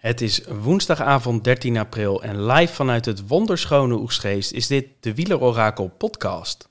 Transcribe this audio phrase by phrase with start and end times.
[0.00, 5.88] Het is woensdagavond 13 april en live vanuit het wonderschone Oegstgeest is dit de Wielerorakel
[5.98, 6.69] podcast.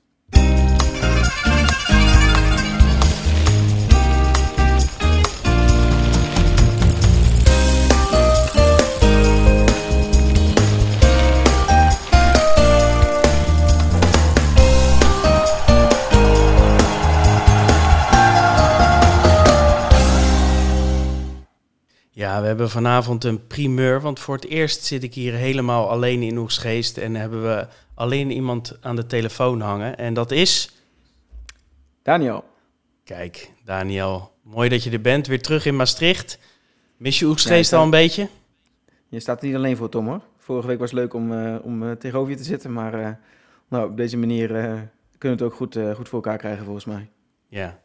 [22.40, 26.22] Ja, we hebben vanavond een primeur, want voor het eerst zit ik hier helemaal alleen
[26.22, 29.98] in Oegsgeest en hebben we alleen iemand aan de telefoon hangen.
[29.98, 30.74] En dat is...
[32.02, 32.44] Daniel.
[33.04, 35.26] Kijk, Daniel, mooi dat je er bent.
[35.26, 36.38] Weer terug in Maastricht.
[36.96, 38.28] Mis je Oegsgeest al een beetje?
[39.08, 40.20] Je staat er niet alleen voor, Tom, hoor.
[40.38, 43.08] Vorige week was het leuk om, uh, om uh, tegenover je te zitten, maar uh,
[43.68, 47.10] nou, op deze manier kunnen we het ook goed, goed voor elkaar krijgen, volgens mij.
[47.48, 47.80] Ja,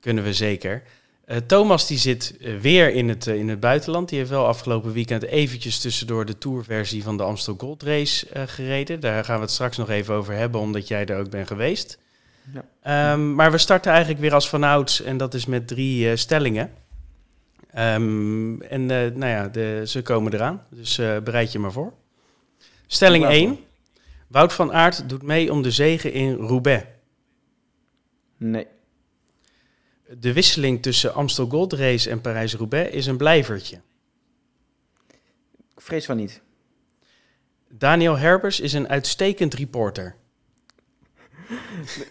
[0.00, 0.82] kunnen we zeker.
[1.26, 4.08] Uh, Thomas die zit uh, weer in het, uh, in het buitenland.
[4.08, 9.00] Die heeft wel afgelopen weekend eventjes tussendoor de tourversie van de Amstel Gold Race gereden.
[9.00, 11.98] Daar gaan we het straks nog even over hebben, omdat jij er ook bent geweest.
[12.82, 13.12] Ja.
[13.12, 16.72] Um, maar we starten eigenlijk weer als vanouds en dat is met drie stellingen.
[17.78, 21.92] Um, en nou ja, de, ze komen eraan, dus bereid je maar voor.
[22.86, 23.58] Stelling 1.
[24.28, 26.84] Wout van Aert doet mee om de zegen in Roubaix.
[28.36, 28.66] Nee.
[30.08, 33.80] De wisseling tussen Amstel Gold Race en Parijs-Roubaix is een blijvertje.
[35.74, 36.40] Ik vrees van niet.
[37.68, 40.14] Daniel Herbers is een uitstekend reporter.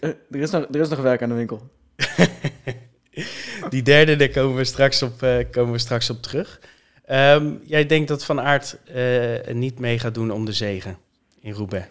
[0.00, 1.70] er, is nog, er is nog werk aan de winkel.
[3.70, 6.60] Die derde, daar komen we straks op, uh, komen we straks op terug.
[7.10, 10.98] Um, jij denkt dat Van Aert uh, niet mee gaat doen om de zegen
[11.40, 11.86] in Roubaix?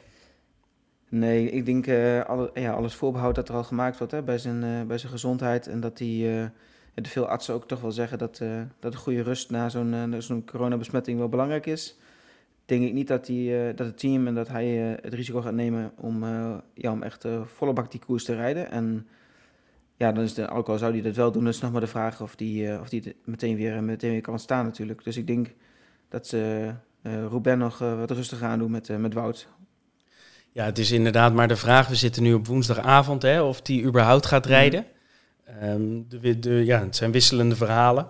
[1.09, 2.21] Nee, ik denk uh,
[2.53, 5.67] ja, alles voorbehoud dat er al gemaakt wordt hè, bij, zijn, uh, bij zijn gezondheid.
[5.67, 6.45] En dat die, uh,
[6.93, 8.41] de veel artsen ook toch wel zeggen dat,
[8.79, 11.97] dat een goede rust na zo'n zo'n coronabesmetting wel belangrijk is.
[12.65, 14.67] Denk ik niet dat, die, dat het team en dat hij
[15.01, 16.23] het risico gaat nemen om,
[16.73, 18.71] ja, om echt volle bak die koers te rijden.
[18.71, 19.07] En
[19.95, 21.87] ja, dan is de, ook al zou hij dat wel doen, is nog maar de
[21.87, 25.03] vraag of die, of die meteen, weer, meteen weer kan staan natuurlijk.
[25.03, 25.53] Dus ik denk
[26.09, 29.47] dat ze Ruben nog wat rustiger aan doen met, met Wout.
[30.55, 31.87] Ja, het is inderdaad maar de vraag.
[31.87, 34.85] We zitten nu op woensdagavond, hè, of die überhaupt gaat rijden.
[35.61, 36.05] Mm.
[36.09, 38.07] de, de, ja, het zijn wisselende verhalen.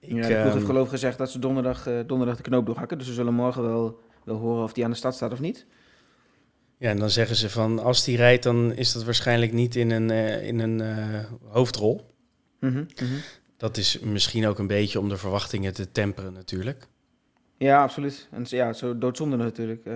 [0.00, 2.66] Ik, ja, de ploeg um, heeft geloof gezegd dat ze donderdag, uh, donderdag de knoop
[2.66, 2.98] doorhakken.
[2.98, 5.66] Dus we zullen morgen wel, wel horen of die aan de stad staat of niet.
[6.78, 9.90] Ja, en dan zeggen ze van als die rijdt, dan is dat waarschijnlijk niet in
[9.90, 12.14] een, uh, in een uh, hoofdrol.
[12.60, 13.20] Mm -hmm, mm -hmm.
[13.56, 16.88] Dat is misschien ook een beetje om de verwachtingen te temperen natuurlijk.
[17.56, 18.28] Ja, absoluut.
[18.30, 19.88] En ja, zou doodzonde natuurlijk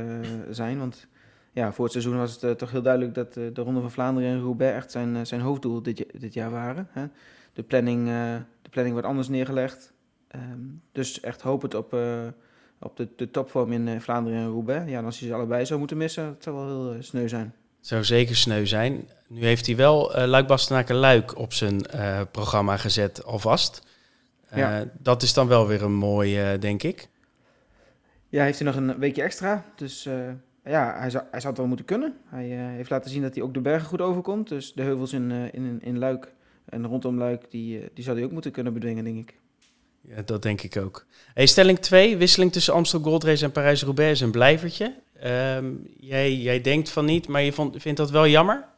[0.50, 1.06] zijn, want
[1.52, 3.90] ja, voor het seizoen was het uh, toch heel duidelijk dat uh, de Ronde van
[3.90, 6.88] Vlaanderen en Roubaix echt zijn, uh, zijn hoofddoel dit, dit jaar waren.
[6.90, 7.06] Hè.
[7.52, 8.06] De, planning,
[8.62, 9.92] de planning wordt anders neergelegd.
[10.34, 11.96] Um, dus echt hopend op,
[12.78, 14.90] op de, de topvorm in Vlaanderen en Roubaix.
[14.90, 17.54] Ja, en als hij ze allebei zou moeten missen, dat zou wel heel sneu zijn.
[17.80, 19.08] Zou zeker sneu zijn.
[19.28, 21.80] Nu heeft hij wel uh, Luik Bastenaken Luik op zijn
[22.30, 23.86] programma gezet alvast.
[24.54, 24.84] Ja.
[24.98, 27.08] Dat is dan wel weer een mooi, denk ik.
[28.28, 29.64] Ja, heeft hij nog een weekje extra.
[29.76, 30.08] Dus
[30.64, 32.16] ja, hij zou, hij zou het wel moeten kunnen.
[32.26, 34.48] Hij uh, heeft laten zien dat hij ook de bergen goed overkomt.
[34.48, 36.32] Dus de heuvels in, uh, in, in Luik
[36.64, 39.34] en rondom Luik, die, uh, die zou hij ook moeten kunnen bedwingen, denk ik.
[40.00, 41.06] Ja, dat denk ik ook.
[41.34, 44.94] Hey, stelling 2, wisseling tussen Amstel Gold Race en Parijs-Roubaix is een blijvertje.
[45.24, 48.70] Um, jij, jij denkt van niet, maar je vond, vindt dat wel jammer?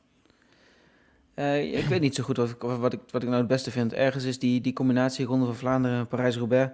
[1.63, 3.93] ik weet niet zo goed wat ik, wat, ik, wat ik nou het beste vind.
[3.93, 6.73] Ergens is die, die combinatie Ronde van Vlaanderen en Parijs-Roubaix...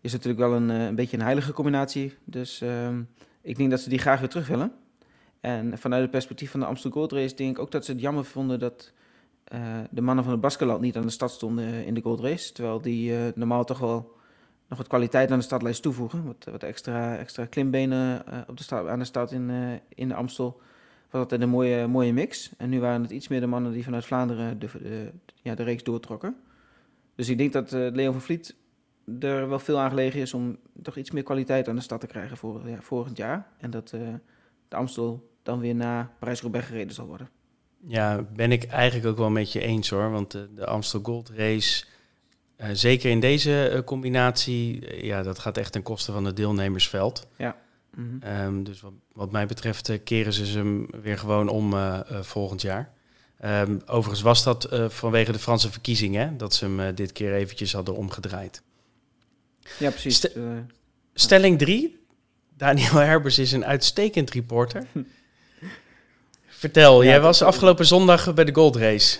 [0.00, 2.14] is natuurlijk wel een, een beetje een heilige combinatie.
[2.24, 2.60] Dus...
[2.60, 3.08] Um,
[3.42, 4.72] ik denk dat ze die graag weer terug willen.
[5.40, 8.00] En vanuit het perspectief van de Amsterdam Gold Race denk ik ook dat ze het
[8.00, 8.92] jammer vonden dat
[9.54, 12.52] uh, de mannen van het Baskeland niet aan de stad stonden in de Gold Race.
[12.52, 14.16] Terwijl die uh, normaal toch wel
[14.68, 16.24] nog wat kwaliteit aan de stadlijst toevoegen.
[16.24, 19.50] Wat, wat extra, extra klimbenen op de aan de stad in,
[19.88, 20.60] in de Amstel.
[21.10, 22.50] Was altijd een mooie, mooie mix.
[22.56, 25.10] En nu waren het iets meer de mannen die vanuit Vlaanderen de,
[25.42, 26.36] ja, de reeks doortrokken.
[27.14, 28.54] Dus ik denk dat Leon van Vliet
[29.20, 32.06] er wel veel aan gelegen is om toch iets meer kwaliteit aan de stad te
[32.06, 33.46] krijgen voor ja, volgend jaar.
[33.58, 34.00] En dat uh,
[34.68, 37.30] de Amstel dan weer na Parijs-Roubaix gereden zal worden.
[37.86, 40.10] Ja, ben ik eigenlijk ook wel met je eens hoor.
[40.10, 41.84] Want de, de Amstel Gold Race,
[42.56, 47.26] uh, zeker in deze uh, combinatie, ja, dat gaat echt ten koste van het deelnemersveld.
[47.36, 47.56] Ja.
[47.94, 48.44] Mm -hmm.
[48.44, 51.74] um, dus wat, wat, mij betreft keren ze hem weer gewoon om
[52.08, 52.92] volgend jaar.
[53.44, 57.96] Um, overigens was dat vanwege de Franse verkiezingen, dat ze hem dit keer eventjes hadden
[57.96, 58.62] omgedraaid.
[59.78, 60.16] Ja, precies.
[60.16, 60.58] St uh,
[61.14, 62.00] stelling 3.
[62.56, 64.86] Daniel Herbers is een uitstekend reporter.
[66.46, 69.18] Vertel, ja, jij was afgelopen zondag bij de Gold Race.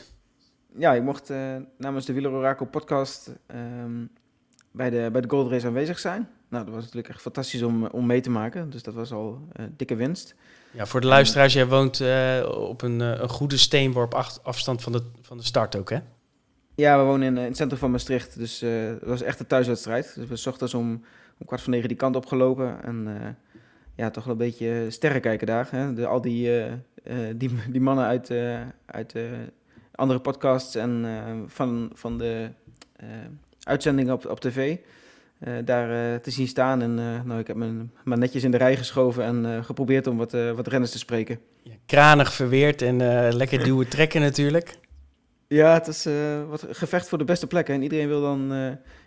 [0.79, 4.11] Ja, ik mocht uh, namens de Wieler Orakel podcast um,
[4.71, 6.29] bij, de, bij de Gold Race aanwezig zijn.
[6.49, 8.71] nou, dat was natuurlijk echt fantastisch om, om mee te maken.
[8.71, 10.35] Dus dat was al dikke winst.
[10.71, 12.03] Ja, voor de luisteraars, jij woont
[12.47, 15.99] op een, een goede steenworp afstand van de, van de start ook, hè?
[16.75, 18.39] Ja, we wonen in, in het centrum van Maastricht.
[18.39, 20.15] Dus het was echt een thuiswedstrijd.
[20.15, 21.05] Dus we s ochtends om,
[21.39, 22.83] om kwart voor negen die kant opgelopen.
[22.83, 23.09] En
[23.95, 25.69] ja, toch wel een beetje sterren kijken daar.
[25.71, 26.07] Hè?
[26.07, 26.51] Al die,
[27.37, 28.33] die, die mannen uit,
[28.87, 29.15] uit
[29.95, 31.07] andere podcasts en
[31.47, 32.51] van, van de
[33.63, 34.77] uitzendingen op, op tv.
[35.65, 36.83] Daar te zien staan.
[36.83, 37.57] En nou, ik heb
[38.05, 41.39] maar netjes in de rij geschoven en geprobeerd om wat, wat renners te spreken.
[41.87, 42.97] Kranig verweerd en
[43.35, 44.81] lekker duwen trekken natuurlijk.
[45.53, 46.09] Ja, het is
[46.49, 47.75] wat gevecht voor de beste plekken.
[47.75, 48.49] En iedereen wil dan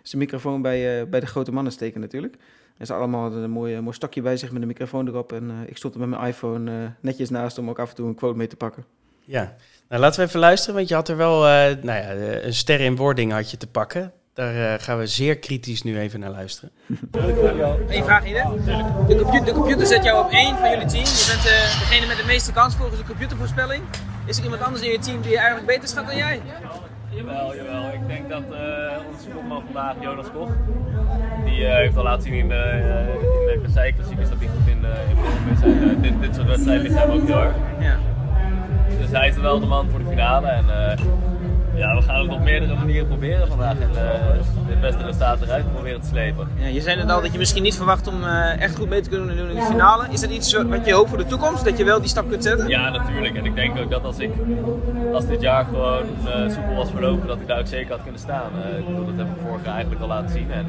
[0.02, 2.36] zijn microfoon bij, bij de grote mannen steken natuurlijk.
[2.76, 5.32] En ze allemaal een mooi, mooi stokje bij zich met een microfoon erop.
[5.32, 8.14] En ik stond er met mijn iPhone netjes naast om ook af en toe een
[8.14, 8.84] quote mee te pakken.
[9.24, 9.54] Ja,
[9.88, 12.10] nou laten we even luisteren, want je had er wel nou ja,
[12.42, 14.12] een ster in wording had je te pakken.
[14.36, 16.70] Daar uh, gaan we zeer kritisch nu even naar luisteren.
[17.88, 18.44] Eén vraag, Ide.
[19.08, 21.04] De computer, de computer zet jou op één van jullie team.
[21.04, 23.82] Je bent uh, degene met de meeste kans volgens de computervoorspelling.
[24.26, 26.40] Is er iemand anders in je team die je eigenlijk beter schat dan jij?
[27.08, 27.92] Jawel, jawel.
[27.92, 28.58] Ik denk dat uh,
[29.12, 30.50] onze kopman vandaag, Jonas Koch,
[31.44, 32.80] die heeft al laten zien in de,
[33.54, 35.80] in de dat hij goed in, in vorm is.
[35.80, 37.56] En dit, dit soort wedstrijden ligt hem ook heel erg.
[37.80, 37.96] Ja.
[38.98, 40.46] Dus hij is wel de man voor de finale.
[40.46, 40.64] En,
[41.76, 44.00] ja, we gaan het op meerdere manieren proberen vandaag en uh,
[44.66, 46.48] het beste resultaat eruit proberen te slepen.
[46.58, 49.00] Ja, je zei net al dat je misschien niet verwacht om uh, echt goed mee
[49.00, 50.06] te kunnen doen in de finale.
[50.10, 52.42] Is dat iets wat je hoopt voor de toekomst, dat je wel die stap kunt
[52.42, 52.68] zetten?
[52.68, 53.36] Ja, natuurlijk.
[53.36, 54.30] En ik denk ook dat als, ik,
[55.12, 58.20] als dit jaar gewoon uh, soepel was verlopen, dat ik daar ook zeker had kunnen
[58.20, 58.50] staan.
[58.78, 60.50] ik bedoel, dat heb ik vorig jaar eigenlijk al laten zien.
[60.50, 60.66] En,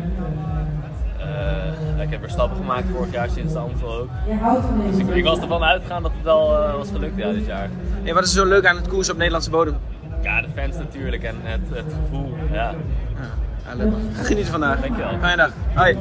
[2.02, 4.10] ik heb er stappen gemaakt vorig jaar sinds de Amstel ook.
[4.92, 7.70] Dus ik, ik, was ervan uitgegaan dat het wel was gelukt ja, dit jaar.
[8.04, 9.78] En wat is zo leuk aan het koers op Nederlandse bodem?
[10.28, 12.36] Ja, de fans natuurlijk en het, het gevoel.
[12.52, 12.76] Ja.
[13.66, 13.94] Ja, leuk.
[14.14, 14.82] Geniet vandaag.
[14.82, 15.20] Dankjewel.
[15.20, 15.54] Fijne dag.
[15.76, 15.98] Hoi.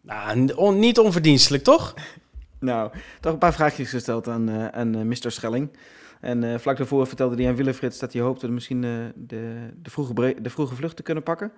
[0.00, 1.94] Nou, on, niet onverdienstelijk, toch?
[2.60, 5.30] Nou, toch een paar vraagjes gesteld aan, uh, aan uh, Mr.
[5.30, 5.70] Schelling.
[6.20, 10.42] En uh, vlak daarvoor vertelde hij aan Willefrits dat hij hoopte misschien de, de, vroege
[10.42, 11.52] de vroege vlucht te kunnen pakken.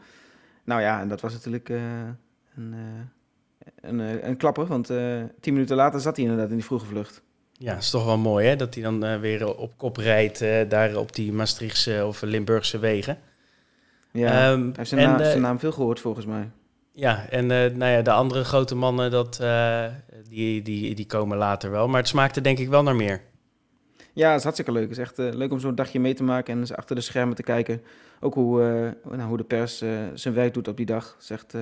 [0.65, 2.75] Nou ja, en dat was natuurlijk een,
[3.81, 4.87] een, een klapper, want
[5.41, 7.23] tien minuten later zat hij inderdaad in die vroege vlucht.
[7.63, 10.69] Ja, is toch wel mooi hè, dat hij dan uh, weer op kop rijdt uh,
[10.69, 13.19] daar op die Maastrichtse of Limburgse wegen.
[14.11, 16.51] Ja, um, hij heeft zijn, en, naam, zijn naam veel gehoord volgens mij.
[16.93, 19.43] Ja, en uh, nou ja, de andere grote mannen, dat,
[20.29, 21.89] die, die, die komen later wel.
[21.89, 23.21] Maar het smaakte denk ik wel naar meer.
[24.13, 24.83] Ja, het is hartstikke leuk.
[24.83, 27.37] Het is echt leuk om zo'n dagje mee te maken en eens achter de schermen
[27.37, 27.83] te kijken.
[28.21, 28.61] Ook hoe,
[29.11, 29.79] nou, hoe de pers
[30.15, 31.13] zijn werk doet op die dag.
[31.13, 31.55] Het is echt,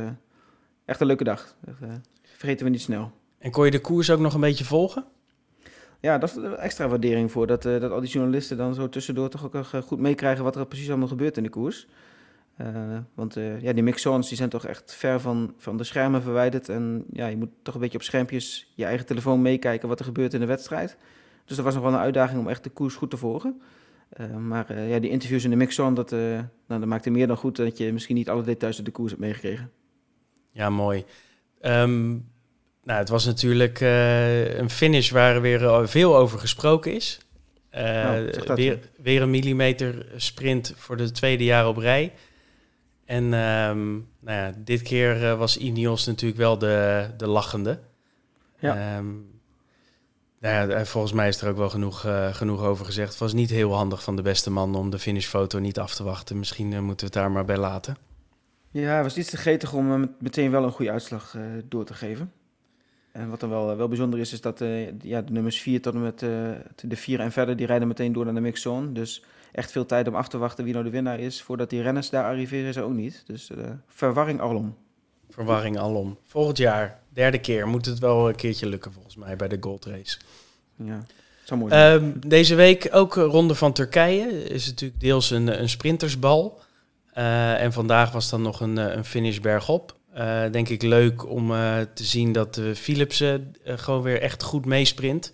[0.84, 1.54] echt een leuke dag.
[2.22, 3.12] vergeten we niet snel.
[3.38, 5.04] En kon je de koers ook nog een beetje volgen?
[6.00, 7.46] Ja, dat is extra waardering voor.
[7.46, 10.56] Dat, uh, dat al die journalisten dan zo tussendoor toch ook uh, goed meekrijgen wat
[10.56, 11.86] er precies allemaal gebeurt in de koers.
[12.60, 16.68] Uh, want ja, die mixons die zijn toch echt ver van, van de schermen verwijderd.
[16.68, 20.04] En ja, je moet toch een beetje op schermpjes je eigen telefoon meekijken wat er
[20.04, 20.96] gebeurt in de wedstrijd.
[21.44, 23.60] Dus dat was nog wel een uitdaging om echt de koers goed te volgen.
[24.38, 27.78] maar ja, die interviews in de mixon, dat, nou, dat maakte meer dan goed dat
[27.78, 29.70] je misschien niet alle details uit de koers hebt meegekregen.
[30.50, 31.04] Ja, mooi.
[31.62, 32.30] Um,
[32.82, 37.18] nou, het was natuurlijk uh, een finish waar weer veel over gesproken is.
[37.74, 42.12] Uh, nou, weer, weer, een millimeter sprint voor de tweede jaar op rij.
[43.04, 47.78] En um, nou ja, dit keer uh, was Ineos natuurlijk wel de, de lachende.
[48.58, 48.96] Ja.
[48.96, 49.40] Um,
[50.40, 53.10] nou ja, volgens mij is er ook wel genoeg, genoeg over gezegd.
[53.10, 56.04] Het was niet heel handig van de beste man om de finishfoto niet af te
[56.04, 56.38] wachten.
[56.38, 57.96] Misschien moeten we het daar maar bij laten.
[58.70, 62.32] Ja, het was iets te getig om meteen wel een goede uitslag door te geven.
[63.12, 65.94] En wat dan wel, wel bijzonder is, is dat uh, ja, de nummers 4 tot
[65.94, 66.50] en met uh,
[66.82, 68.92] de 4 en verder, die rijden meteen door naar de mixzone.
[68.92, 71.42] Dus echt veel tijd om af te wachten wie nou de winnaar is.
[71.42, 73.22] Voordat die renners daar arriveren, is er ook niet.
[73.26, 74.76] Dus uh, verwarring alom.
[75.30, 76.18] Verwarring alom.
[76.24, 79.84] Volgend jaar, derde keer, moet het wel een keertje lukken volgens mij bij de Gold
[79.84, 80.18] Race.
[80.76, 81.06] Ja,
[81.44, 81.92] zo mooi.
[81.92, 84.48] Um, deze week ook Ronde van Turkije.
[84.48, 86.60] Is natuurlijk deels een, een sprintersbal.
[87.12, 89.98] en vandaag was dan nog een, een finish bergop.
[90.16, 94.42] Uh, denk ik leuk om uh, te zien dat de Philipsen uh, gewoon weer echt
[94.42, 95.32] goed meesprint.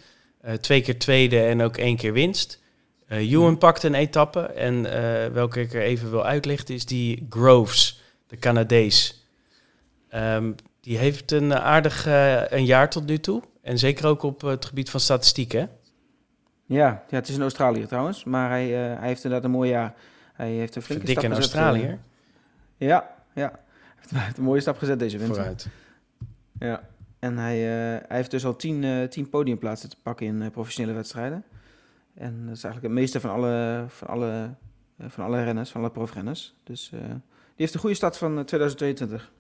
[0.61, 2.63] twee keer tweede en ook één keer winst.
[3.09, 3.59] Ewan mm.
[3.59, 4.83] pakt een etappe en
[5.33, 9.27] welke ik er even wil uitlichten is die Groves, de Canadees.
[10.15, 12.07] Um, die heeft een aardig
[12.51, 13.43] een jaar tot nu toe.
[13.63, 15.65] En zeker ook op het gebied van statistiek, hè?
[16.67, 18.25] Ja, ja het is in Australië trouwens.
[18.25, 19.95] Maar hij, hij heeft inderdaad een mooi jaar.
[20.33, 21.99] Hij heeft een flinke stap in Australië.
[22.77, 23.65] ja, ja
[24.15, 25.37] heeft een mooie stap gezet deze winter.
[25.37, 25.69] Vooruit.
[26.59, 26.89] Ja,
[27.19, 30.51] en hij, uh, hij heeft dus al tien, uh, tien podiumplaatsen te pakken in uh,
[30.51, 31.45] professionele wedstrijden.
[32.15, 34.51] En dat is eigenlijk het meeste van alle, van alle,
[35.09, 36.55] van alle renners, van alle profrenners.
[36.65, 36.89] Dus
[37.57, 39.33] die heeft een goede start van 2022.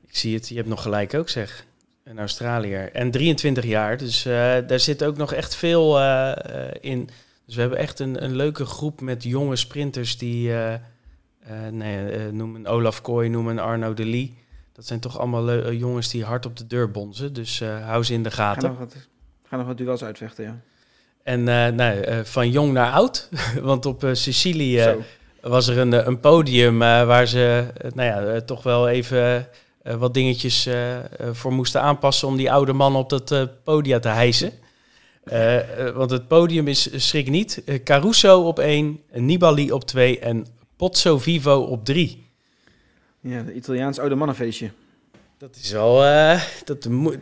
[0.00, 1.66] Ik zie het, je hebt nog gelijk ook zeg.
[2.04, 2.92] Een Australiër.
[2.92, 4.32] En 23 jaar, dus eh,
[4.66, 7.08] daar zit ook nog echt veel eh, eh, in.
[7.46, 10.54] Dus we hebben echt een, een leuke groep met jonge sprinters die...
[10.56, 10.74] eh,
[11.44, 14.36] eh, nee, eh, noem een Olaf Kooi, noem een Arno de Lee.
[14.72, 17.32] Dat zijn toch allemaal eh, jongens die hard op de deur bonzen.
[17.32, 18.68] Dus hou ze in de Ga gaten.
[18.68, 18.96] nog wat,
[19.48, 20.60] ga nog wat duels uitvechten, ja.
[21.22, 23.28] En nou, van jong naar oud.
[23.60, 25.02] Want op Sicilië Zo.
[25.40, 29.48] was er een, een podium waar ze nou ja, toch wel even
[29.82, 30.68] wat dingetjes
[31.32, 34.52] voor moesten aanpassen om die oude man op dat podium te hijsen.
[35.94, 40.46] Want het podium is, schrik niet, Caruso op één, Nibali op twee en
[40.84, 42.26] Pozzo Vivo op drie.
[43.20, 44.70] Ja, de Italiaans oude mannenfeestje.
[45.38, 47.18] Dat is wel, eh, dat moet,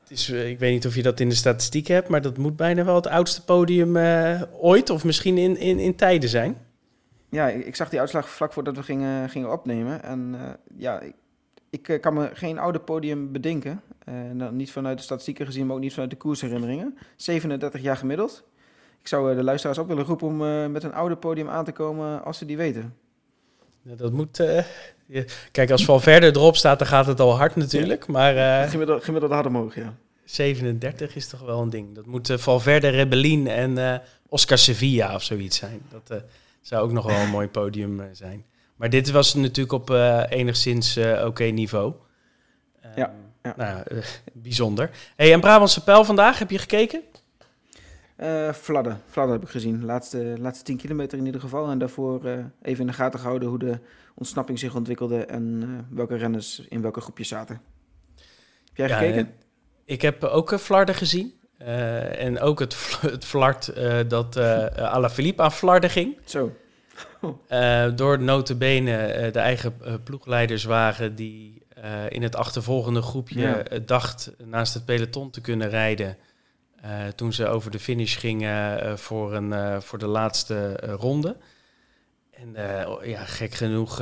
[0.00, 2.36] het is, eh, ik weet niet of je dat in de statistiek hebt, maar dat
[2.36, 6.56] moet bijna wel het oudste podium eh, ooit of misschien in, in, in tijden zijn.
[7.28, 10.02] Ja, ik, ik zag die uitslag vlak voordat we gingen, gingen opnemen.
[10.02, 10.36] En
[10.76, 11.14] ja, ik,
[11.88, 13.82] ik kan me geen oude podium bedenken.
[14.32, 16.98] Nou, niet vanuit de statistieken gezien, maar ook niet vanuit de koersherinneringen.
[17.16, 18.44] 37 jaar gemiddeld.
[19.08, 21.64] Ik zou eh, de luisteraars ook willen roepen om eh, met een oude podium aan
[21.64, 22.94] te komen als ze die weten.
[23.82, 24.40] Ja, Dat moet.
[24.40, 24.64] eh,
[25.06, 28.06] je- kijk, als Valverde erop staat, dan gaat het al hard natuurlijk.
[28.06, 29.94] Maar eh, Gemiddeld, gemiddeld hard omhoog, ja.
[30.24, 31.94] 37 is toch wel een ding.
[31.94, 35.80] Dat moet Valverde, Rebellin en Oscar Sevilla of zoiets zijn.
[35.90, 36.22] Dat
[36.60, 38.44] zou ook nog wel een mooi podium zijn.
[38.76, 39.90] Maar dit was natuurlijk op
[40.28, 41.92] enigszins oké niveau.
[42.80, 43.54] Ehm, Ja, ja.
[43.56, 43.98] Nou, ja, eh,
[44.32, 44.90] bijzonder.
[45.16, 47.02] Hey, en Brabantse Pijl vandaag, heb je gekeken?
[48.18, 49.00] Eh Vladden.
[49.06, 49.84] Vladden heb ik gezien.
[49.84, 51.70] Laatste, laatste 10 kilometer in ieder geval.
[51.70, 52.32] En daarvoor eh,
[52.62, 53.78] even in de gaten gehouden hoe de
[54.14, 57.60] ontsnapping zich ontwikkelde en eh, welke renners in welke groepjes zaten.
[58.64, 59.32] Heb jij Ja, gekeken?
[59.84, 61.32] ik heb ook Flarden gezien.
[62.18, 66.16] En ook het, fl- het flart eh, dat eh Alaphilippe aan Flarden ging.
[66.24, 66.52] Zo.
[67.96, 71.62] Door notabene eh de eigen ploegleiderswagen die
[72.08, 73.62] in het achtervolgende groepje Ja.
[73.86, 76.16] dacht naast het peloton te kunnen rijden.
[76.80, 81.36] Eh, toen ze over de finish gingen eh, voor, een, eh, voor de laatste ronde.
[82.30, 82.56] En
[83.04, 83.98] ja, gek genoeg,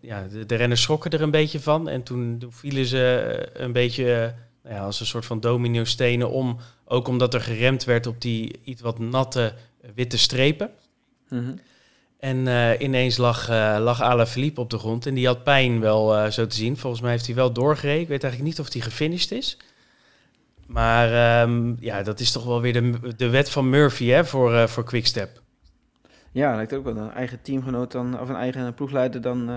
[0.00, 1.88] ja, de, de renners schrokken er een beetje van.
[1.88, 6.56] En toen, vielen ze een beetje nou ja, als een soort van domino-stenen om.
[6.84, 9.54] Ook omdat er geremd werd op die iets wat natte
[9.94, 10.70] witte strepen.
[11.28, 11.52] Mhm.
[12.18, 12.38] En
[12.82, 15.06] ineens lag, eh lag Alaphilippe op de grond.
[15.06, 16.76] En die had pijn wel zo te zien.
[16.76, 18.02] Volgens mij heeft hij wel doorgereden.
[18.02, 19.56] Ik weet eigenlijk niet of hij gefinished is.
[20.70, 21.12] Maar
[21.42, 24.66] ehm, ja, dat is toch wel weer de, de wet van Murphy hè, voor, eh
[24.66, 25.42] voor Quickstep.
[26.32, 29.56] Ja, lijkt ook wel een eigen teamgenoot dan, of een eigen ploegleider dan eh,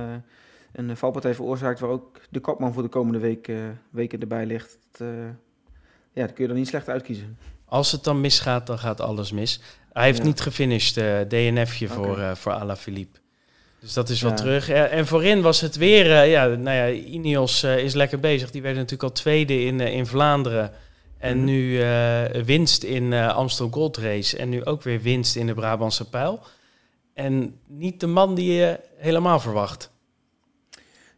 [0.71, 3.55] een valpartij veroorzaakt waar ook de kopman voor de komende week, eh,
[3.89, 4.77] weken erbij ligt.
[4.91, 5.07] Dat,
[6.13, 7.37] ja, dat kun je dan niet slecht uitkiezen.
[7.65, 9.61] Als het dan misgaat, dan gaat alles mis.
[9.91, 10.23] Hij heeft Ja.
[10.23, 11.93] niet gefinished, DNF'je Oké.
[11.95, 13.19] voor, voor Alaphilippe.
[13.79, 14.37] Dus dat is wel Ja.
[14.37, 14.69] terug.
[14.69, 18.51] En voorin was het weer, ja, nou ja, Ineos is lekker bezig.
[18.51, 20.71] Die werden natuurlijk al tweede in, in Vlaanderen.
[21.23, 21.45] En Mhm.
[21.45, 24.37] nu eh, winst in eh Amstel Gold Race.
[24.37, 26.39] En nu ook weer winst in de Brabantse Pijl.
[27.13, 29.91] En niet de man die je helemaal verwacht.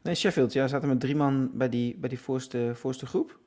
[0.01, 3.39] Nee, Sheffield, ja, zaten met drie man bij die, bij die voorste, voorste groep.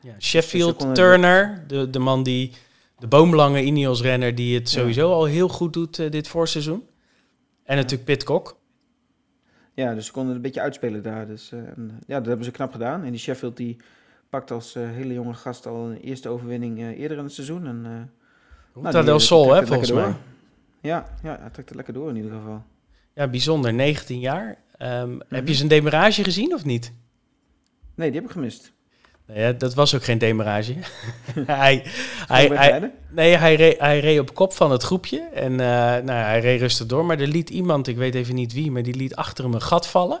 [0.00, 2.52] Ja, Sheffield, seconden- Turner, de, de man die,
[2.98, 4.78] de boomlange Ineos-renner die het Ja.
[4.80, 6.86] sowieso al heel goed doet eh, dit voorseizoen.
[7.64, 8.56] En natuurlijk Pitcock.
[9.74, 11.26] Ja, dus ze konden het een beetje uitspelen daar.
[11.26, 11.50] Dus
[12.06, 13.04] ja, dat hebben ze knap gedaan.
[13.04, 13.76] En die Sheffield die
[14.30, 17.66] pakt als eh, hele jonge gast al een eerste overwinning eh, eerder in het seizoen.
[17.66, 18.06] En, eh, nou,
[18.86, 20.14] Ruta del eh, Sol, hè, volgens mij.
[20.80, 22.62] Ja, ja, hij trekt het lekker door in ieder geval.
[23.14, 23.74] Ja, bijzonder.
[23.74, 24.58] 19 jaar.
[24.76, 25.20] Ehm, Mhm.
[25.28, 26.92] Heb je zijn demarage gezien of niet?
[27.94, 28.72] Nee, die heb ik gemist.
[29.26, 30.74] Ja, dat was ook geen demarage.
[31.46, 31.82] hij,
[32.26, 35.28] Hij, hij, nee, hij, reed, hij reed op kop van het groepje.
[35.34, 37.04] En nou, hij reed rustig door.
[37.04, 39.62] Maar er liet iemand, ik weet even niet wie, maar die liet achter hem een
[39.62, 40.20] gat vallen.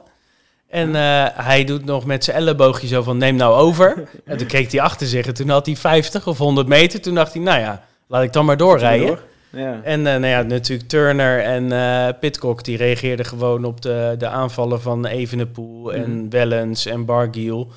[0.68, 4.08] En eh, hij doet nog met zijn elleboogje zo van neem nou over.
[4.24, 7.00] en toen keek hij achter zich en toen had hij 50 of 100 meter.
[7.00, 9.06] Toen dacht hij, nou ja, laat ik dan maar doorrijden.
[9.06, 9.22] Door?
[9.50, 9.80] Ja.
[9.82, 14.28] En eh, nou ja, natuurlijk Turner en eh Pitcock die reageerden gewoon op de, de
[14.28, 16.28] aanvallen van Evenepoel en Mhm.
[16.28, 17.68] Wellens en Bargiel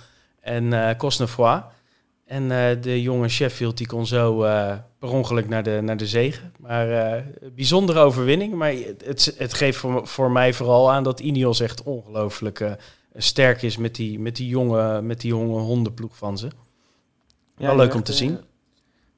[0.41, 1.61] en Cosnefroid.
[2.29, 6.07] En eh, de jonge Sheffield die kon zo eh, per ongeluk naar de, naar de
[6.07, 6.53] zegen.
[6.59, 7.23] Maar eh,
[7.55, 8.53] bijzondere overwinning.
[8.53, 12.77] Maar het, het, geeft voor, voor mij vooral aan dat Ineos echt ongelooflijk
[13.15, 16.47] sterk is met die, met, die jonge, met die jonge hondenploeg van ze.
[17.55, 18.39] Wel leuk echt, om te zien.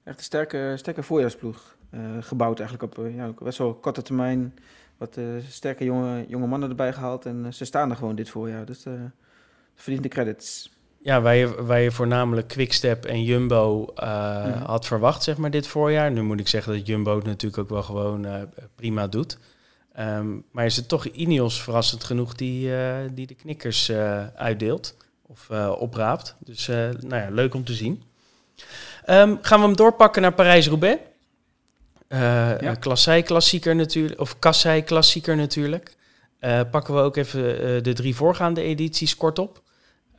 [0.03, 1.75] Echt een sterke, sterke voorjaarsploeg.
[2.19, 4.53] gebouwd eigenlijk op ja, best wel korte termijn.
[4.97, 5.17] Wat
[5.49, 7.25] sterke jonge, jonge mannen erbij gehaald.
[7.25, 8.65] En ze staan er gewoon dit voorjaar.
[8.65, 8.85] Dus
[9.75, 10.69] verdient de credits.
[11.03, 14.63] Ja, waar je, waar je voornamelijk Quickstep en Jumbo eh, Mhm.
[14.63, 16.11] had verwacht, zeg maar, dit voorjaar.
[16.11, 18.41] Nu moet ik zeggen dat Jumbo het natuurlijk ook wel gewoon eh,
[18.75, 19.37] prima doet.
[19.93, 23.91] Ehm, maar is het toch Ineos verrassend genoeg die, eh, die de knikkers
[24.35, 24.95] uitdeelt?
[25.27, 26.35] of opraapt.
[26.39, 28.03] Dus nou ja, leuk om te zien.
[29.05, 31.01] Ehm, gaan we hem doorpakken naar Parijs-Roubaix?
[32.09, 32.75] Ja.
[32.79, 35.95] Klassei klassieker natuurlijk, of Kassei klassieker natuurlijk.
[36.71, 37.43] Pakken we ook even
[37.83, 39.61] de drie voorgaande edities kort op.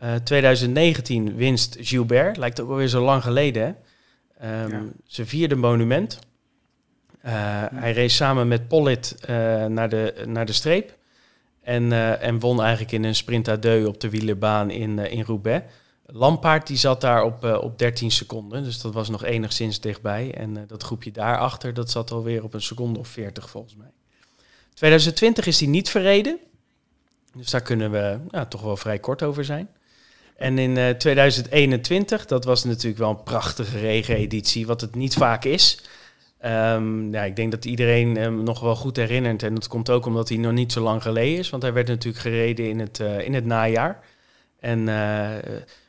[0.02, 3.73] Eh, 2019 winst Gilbert, lijkt ook alweer zo lang geleden hè.
[4.62, 4.82] Ehm, Ja.
[5.06, 6.18] Zijn vierde monument.
[7.21, 7.32] Eh,
[7.75, 10.97] Hij race samen met Pollitt eh, naar, de, naar de streep.
[11.62, 15.12] En, eh, en won eigenlijk in een sprint à deux op de wielerbaan in, eh,
[15.12, 15.64] in Roubaix.
[16.06, 20.35] Lampaard die zat daar op, eh, op 13 seconden, dus dat was nog enigszins dichtbij.
[20.35, 23.90] En eh, dat groepje daarachter, dat zat alweer op een seconde of 40 volgens mij.
[24.75, 26.38] 2020 is hij niet verreden,
[27.37, 29.68] dus daar kunnen we ja, toch wel vrij kort over zijn.
[30.36, 35.44] En in eh, 2021, dat was natuurlijk wel een prachtige regeneditie, wat het niet vaak
[35.44, 35.80] is.
[36.38, 39.42] Ehm, ja, ik denk dat iedereen hem nog wel goed herinnert.
[39.42, 41.50] En dat komt ook omdat hij nog niet zo lang geleden is.
[41.50, 44.00] Want hij werd natuurlijk gereden in het, eh, in het najaar.
[44.60, 45.30] En eh,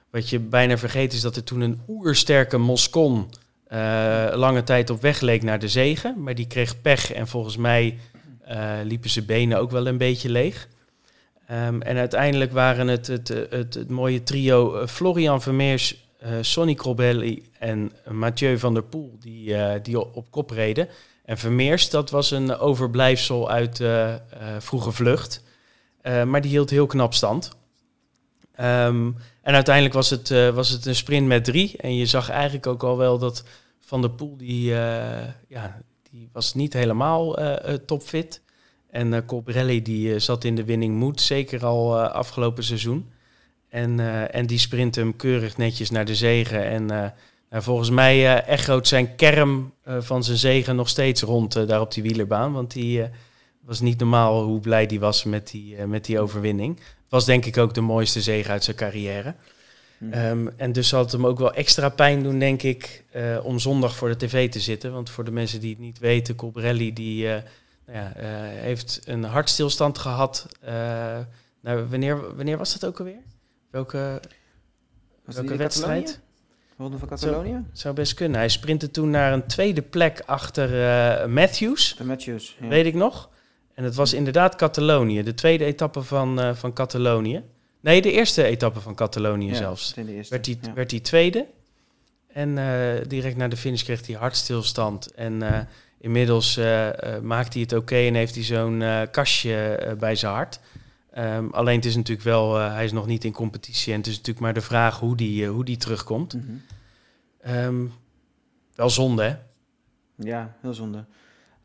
[0.09, 3.29] wat je bijna vergeet is dat er toen een oersterke Moscon
[3.73, 6.23] eh, lange tijd op weg leek naar de zegen.
[6.23, 7.97] Maar die kreeg pech en volgens mij
[8.41, 10.67] eh, liepen zijn benen ook wel een beetje leeg.
[11.53, 16.31] Ehm, en uiteindelijk waren het het, het, het, het mooie trio eh, Florian Vermeers, eh,
[16.41, 20.87] Sonny Colbrelli en Mathieu van der Poel die, eh, die op op kop reden.
[21.25, 24.19] En Vermeers, dat was een overblijfsel uit eh, eh,
[24.59, 25.43] vroege vlucht.
[26.01, 27.51] Eh, maar die hield heel knap stand.
[28.55, 31.77] Ehm, en uiteindelijk was het, eh, was het een sprint met drie.
[31.77, 33.43] En je zag eigenlijk ook al wel dat
[33.79, 35.81] Van der Poel, die, eh, ja,
[36.11, 38.41] die was niet helemaal eh, eh, topfit.
[38.93, 43.09] En eh Colbrelli die eh, zat in de winning mood, zeker al eh, afgelopen seizoen.
[43.69, 43.99] En,
[44.31, 46.65] en die sprint hem keurig netjes naar de zegen.
[46.65, 47.11] En nou,
[47.49, 52.51] volgens mij echoot zijn kerm van zijn zegen nog steeds rond daar op die wielerbaan.
[52.51, 53.03] Want die
[53.61, 56.77] was niet normaal hoe blij die was met die, met die overwinning.
[56.77, 59.35] Het was denk ik ook de mooiste zege uit zijn carrière.
[59.97, 60.11] Hm.
[60.11, 63.03] Ehm, en dus zal het hem ook wel extra pijn doen, denk ik,
[63.43, 64.91] om zondag voor de tv te zitten.
[64.91, 67.27] Want voor de mensen die het niet weten, Colbrelli die,
[67.85, 68.25] nou ja, eh,
[68.61, 70.47] heeft een hartstilstand gehad.
[70.61, 71.19] eh,
[71.61, 73.21] nou, wanneer, wanneer was dat ook alweer?
[73.71, 74.21] Welke
[75.23, 76.19] welke wedstrijd?
[76.77, 77.63] Ronde van Catalonië?
[77.71, 78.37] zou best kunnen.
[78.37, 82.57] Hij sprintte toen naar een tweede plek achter eh, Matthews, De Matthews.
[82.59, 82.67] Ja.
[82.67, 83.29] weet ik nog.
[83.73, 87.43] En het was inderdaad Catalonië, de tweede etappe van, van Catalonië.
[87.79, 89.93] Nee, de eerste etappe van Catalonië Ja, zelfs.
[89.95, 90.33] eerste.
[90.33, 90.73] werd hij, ja.
[90.73, 91.45] werd hij tweede.
[92.27, 92.55] En
[93.07, 95.11] direct na de finish kreeg hij hartstilstand.
[95.11, 95.41] En
[96.03, 100.33] inmiddels eh, eh, maakt hij het oké en heeft hij zo'n eh, kastje bij zijn
[100.33, 100.59] hart.
[101.11, 103.93] Ehm, alleen het is natuurlijk wel, hij is nog niet in competitie.
[103.93, 106.33] En het is natuurlijk maar de vraag hoe die, hoe die terugkomt.
[106.33, 106.55] Mhm.
[107.39, 107.85] Ehm,
[108.75, 109.35] wel zonde, hè?
[110.15, 111.05] Ja, heel zonde.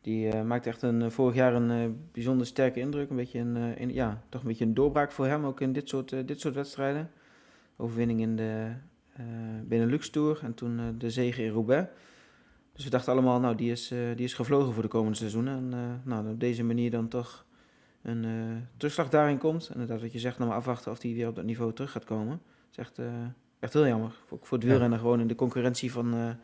[0.00, 3.10] Die eh, maakte echt een, vorig jaar een bijzonder sterke indruk.
[3.10, 5.88] Een beetje een, in, ja, toch een beetje een doorbraak voor hem, ook in dit
[5.88, 7.10] soort, dit soort wedstrijden.
[7.76, 8.72] Overwinning in de
[9.64, 11.88] Benelux Tour en toen de zege in Roubaix.
[12.78, 15.56] Dus we dachten allemaal, nou, die is, eh, die is gevlogen voor de komende seizoenen.
[15.56, 17.44] En eh, nou, op deze manier dan toch
[18.02, 18.30] een eh,
[18.76, 19.66] terugslag daarin komt.
[19.66, 21.90] En inderdaad, wat je zegt, nou maar afwachten of hij weer op dat niveau terug
[21.90, 22.32] gaat komen.
[22.32, 23.00] Het is echt,
[23.60, 24.12] echt heel jammer.
[24.28, 24.72] Ook voor het Ja.
[24.72, 26.36] wielrennen gewoon in de concurrentie van,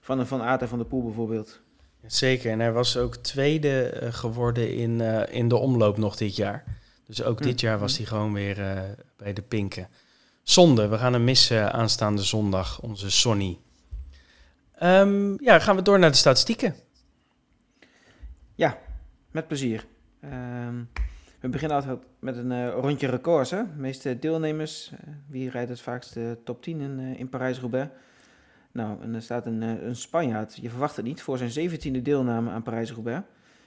[0.00, 1.60] van Van Aert en Van de Poel bijvoorbeeld.
[2.06, 2.50] Zeker.
[2.50, 6.64] En hij was ook tweede geworden in, in de omloop nog dit jaar.
[7.06, 8.56] Dus ook dit jaar was hij gewoon weer
[9.16, 9.88] bij de pinken.
[10.42, 13.58] Zonde, we gaan hem missen aanstaande zondag, onze Sonny.
[14.78, 16.74] Ehm, ja, gaan we door naar de statistieken.
[19.30, 19.86] Met plezier.
[20.20, 20.74] Ehm,
[21.40, 23.50] we beginnen altijd met een eh, rondje records.
[23.50, 23.56] Hè?
[23.56, 27.90] De meeste deelnemers, eh, wie rijdt het vaakst de top 10 in, eh, in Parijs-Roubaix?
[28.72, 32.50] Nou, en er staat een, een Spanjaard, je verwacht het niet, voor zijn 17e deelname
[32.50, 33.22] aan Parijs-Roubaix.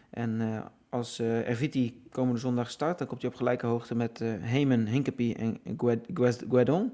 [0.09, 5.35] En als Erviti komende zondag start, dan komt hij op gelijke hoogte met Heyman, Hinkepie
[5.35, 6.93] en Gued- Gued- Guedon.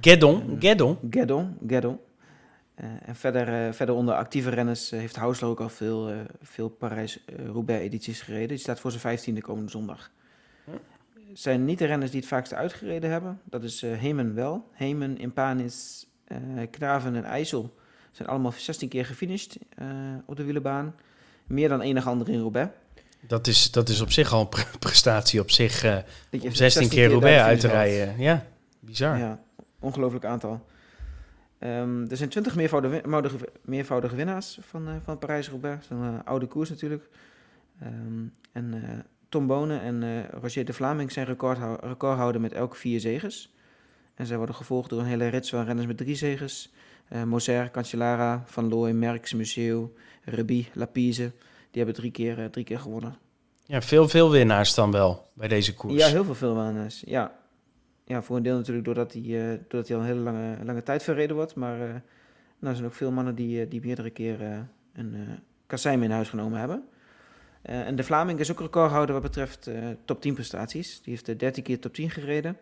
[0.00, 0.98] Geddon, Geddon.
[1.10, 1.98] Guedon, Guedon.
[2.82, 6.68] Eh, en verder, eh, verder onder actieve renners eh, heeft Hausler ook al veel, veel
[6.68, 8.48] Parijs-Roubaix-edities gereden.
[8.48, 10.10] Die staat voor zijn vijftiende komende zondag.
[10.64, 10.70] Hm.
[11.28, 13.40] Het zijn niet de renners die het vaakst uitgereden hebben.
[13.44, 14.68] Dat is Hemen wel.
[14.72, 16.36] Hemen, Impanis, eh
[16.70, 17.74] Knaven en IJssel
[18.12, 19.86] zijn allemaal 16 keer gefinished eh,
[20.26, 20.94] op de wielerbaan.
[21.46, 22.70] Meer dan enig ander in Roubaix.
[23.20, 25.84] Dat is, dat is op zich al een pre- prestatie op zich.
[25.84, 25.96] eh,
[26.30, 28.18] om 16 keer Roubaix uit te rijden.
[28.18, 28.46] Ja,
[28.80, 29.18] bizar.
[29.18, 29.40] Ja,
[29.78, 30.66] ongelooflijk aantal.
[31.62, 35.88] Ehm, er zijn twintig meervoudige, meervoudige, meervoudige winnaars van, eh, van Parijs-Roubaix.
[35.88, 37.08] Dat is een eh, oude koers natuurlijk.
[37.80, 38.22] Ehm,
[38.52, 38.98] en eh,
[39.28, 43.54] Tom Bonen en Roger de Vlaming zijn recordhou- recordhouder met elk vier zegens.
[44.14, 46.72] En zij worden gevolgd door een hele rits van renners met drie zegens.
[47.08, 49.92] Eh Moser, Cancellara, Van Looy, Merckx, Museo,
[50.24, 51.32] Reby, Lapise.
[51.70, 53.16] Die hebben drie keer, drie keer gewonnen.
[53.66, 55.94] Ja, veel, veel winnaars dan wel bij deze koers.
[55.94, 57.02] Ja, heel veel veel renners.
[57.06, 57.40] Ja.
[58.12, 60.82] Ja, voor een deel natuurlijk doordat hij, uh, doordat hij al een hele lange, lange
[60.82, 61.54] tijd verreden wordt.
[61.54, 62.00] Maar uh, nou,
[62.60, 65.14] er zijn ook veel mannen die, die meerdere keren een
[65.84, 66.84] uh, in huis genomen hebben.
[67.62, 69.70] en de Vlaming is ook recordhouder wat betreft
[70.04, 71.00] top 10 prestaties.
[71.02, 72.56] Die heeft de 13 keer top 10 gereden.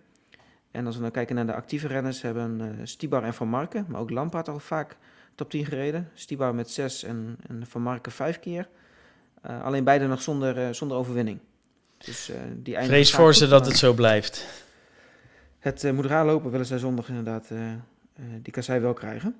[0.70, 4.00] En als we dan kijken naar de actieve renners, hebben Stibar en Van Marken, maar
[4.00, 4.96] ook Lampaard al vaak
[5.34, 6.10] top 10 gereden.
[6.14, 8.68] Stibar met 6 en, en Van Marken 5 keer.
[9.42, 11.38] alleen beide nog zonder, zonder overwinning.
[11.98, 14.46] Dus, die Vrees voor ze dat het zo blijft
[15.60, 17.72] het uh, moet raar lopen, willen zij zondag inderdaad uh,
[18.42, 19.36] die kassei wel krijgen.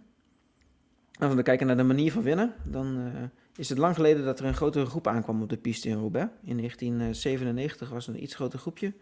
[1.18, 3.12] Als we kijken naar de manier van winnen, dan
[3.56, 6.30] is het lang geleden dat er een grotere groep aankwam op de piste in Roubaix.
[6.42, 8.92] In 1997 was er een iets groter groepje.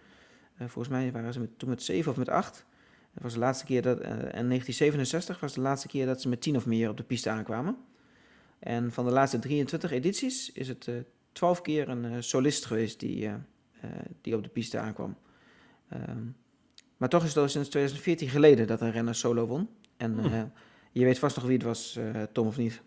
[0.58, 2.64] volgens mij waren ze met, toen met 7 of met 8.
[3.14, 6.40] Dat was de laatste keer dat, en 1967 was de laatste keer dat ze met
[6.40, 7.76] 10 of meer op de piste aankwamen.
[8.58, 10.90] En van de laatste 23 edities is het
[11.32, 13.30] 12 keer een solist geweest die,
[14.20, 15.16] die op de piste aankwam.
[15.88, 16.22] Ehm,
[16.98, 19.68] maar toch is het al sinds 2014 geleden dat een renner solo won.
[19.96, 20.26] En hm.
[20.26, 20.42] uh,
[20.92, 22.82] je weet vast nog wie het was, uh, Tom, of niet?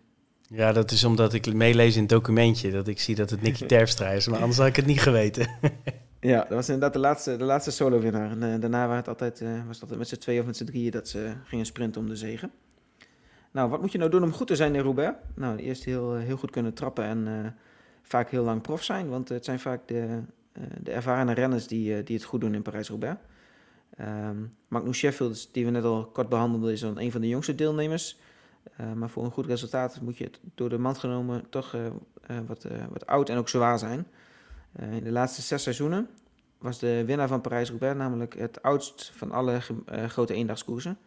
[0.48, 2.70] Ja, dat is omdat ik meelees in het documentje.
[2.70, 4.28] Dat ik zie dat het Nicky Terpstra is.
[4.28, 5.50] Maar anders had ik het niet geweten.
[6.20, 8.30] ja, dat was inderdaad de laatste, de laatste solo-winnaar.
[8.30, 10.64] En uh, daarna was het altijd, was het altijd met z'n twee of met z'n
[10.64, 12.50] drieën dat ze gingen sprinten om de zegen.
[13.50, 15.16] Nou, wat moet je nou doen om goed te zijn in Roubaix?
[15.34, 17.54] Nou, eerst heel, heel goed kunnen trappen en
[18.02, 19.08] vaak heel lang prof zijn.
[19.08, 20.22] Want het zijn vaak de,
[20.82, 23.16] de ervaren renners die, die het goed doen in Parijs-Roubaix.
[24.00, 27.54] Um, Magnus Sheffield, die we net al kort behandelden, is dan een van de jongste
[27.54, 28.18] deelnemers.
[28.80, 32.36] Uh, maar voor een goed resultaat moet je door de mand genomen toch uh, uh,
[32.46, 34.06] wat, wat oud en ook zwaar zijn.
[34.78, 36.08] in de laatste zes seizoenen
[36.58, 39.60] was de winnaar van Parijs-Roubaix namelijk het oudst van alle
[40.06, 40.98] grote eendagskoersen.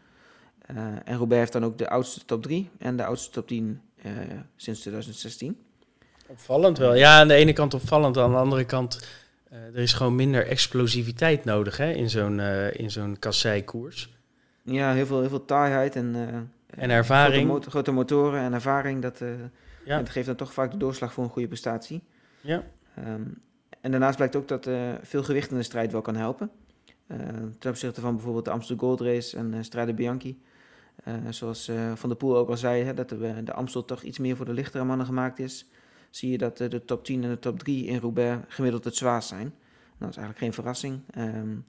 [1.03, 3.81] en Roubaix heeft dan ook de oudste top 3 en de oudste top 10
[4.55, 5.57] sinds 2016.
[6.27, 6.93] Opvallend wel.
[6.93, 9.07] Ja, aan de ene kant opvallend, aan de andere kant
[9.51, 14.17] uh, er is gewoon minder explosiviteit nodig hè, in zo'n uh, in zo'n kasseikoers.
[14.61, 17.33] Ja, heel veel, heel veel taaiheid en, uh, en ervaring.
[17.33, 19.01] Grote, motor, grote, motoren en ervaring.
[19.01, 19.21] Dat,
[19.85, 19.97] ja.
[19.97, 22.03] dat geeft dan toch vaak de doorslag voor een goede prestatie.
[22.41, 22.63] Ja.
[23.07, 23.41] Um,
[23.81, 24.69] en daarnaast blijkt ook dat
[25.01, 26.49] veel gewicht in de strijd wel kan helpen.
[27.59, 30.41] ten opzichte van bijvoorbeeld de Amstel Gold Race en Strade Bianchi.
[31.29, 34.35] zoals Van der Poel ook al zei, hè, dat de, de Amstel toch iets meer
[34.35, 35.67] voor de lichtere mannen gemaakt is
[36.15, 39.27] zie je dat de top 10 en de top 3 in Roubaix gemiddeld het zwaarst
[39.27, 39.43] zijn.
[39.43, 39.53] Nou,
[39.97, 40.99] dat is eigenlijk geen verrassing.
[41.17, 41.65] Um,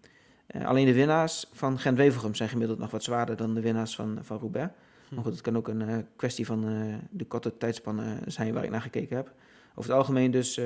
[0.56, 4.18] uh, alleen de winnaars van Gent-Wevelgem zijn gemiddeld nog wat zwaarder dan de winnaars van,
[4.22, 4.72] van Roubaix.
[5.08, 5.14] Hm.
[5.14, 8.64] Maar goed, het kan ook een uh, kwestie van uh, de korte tijdspannen zijn waar
[8.64, 9.32] ik naar gekeken heb.
[9.74, 10.60] Over het algemeen dus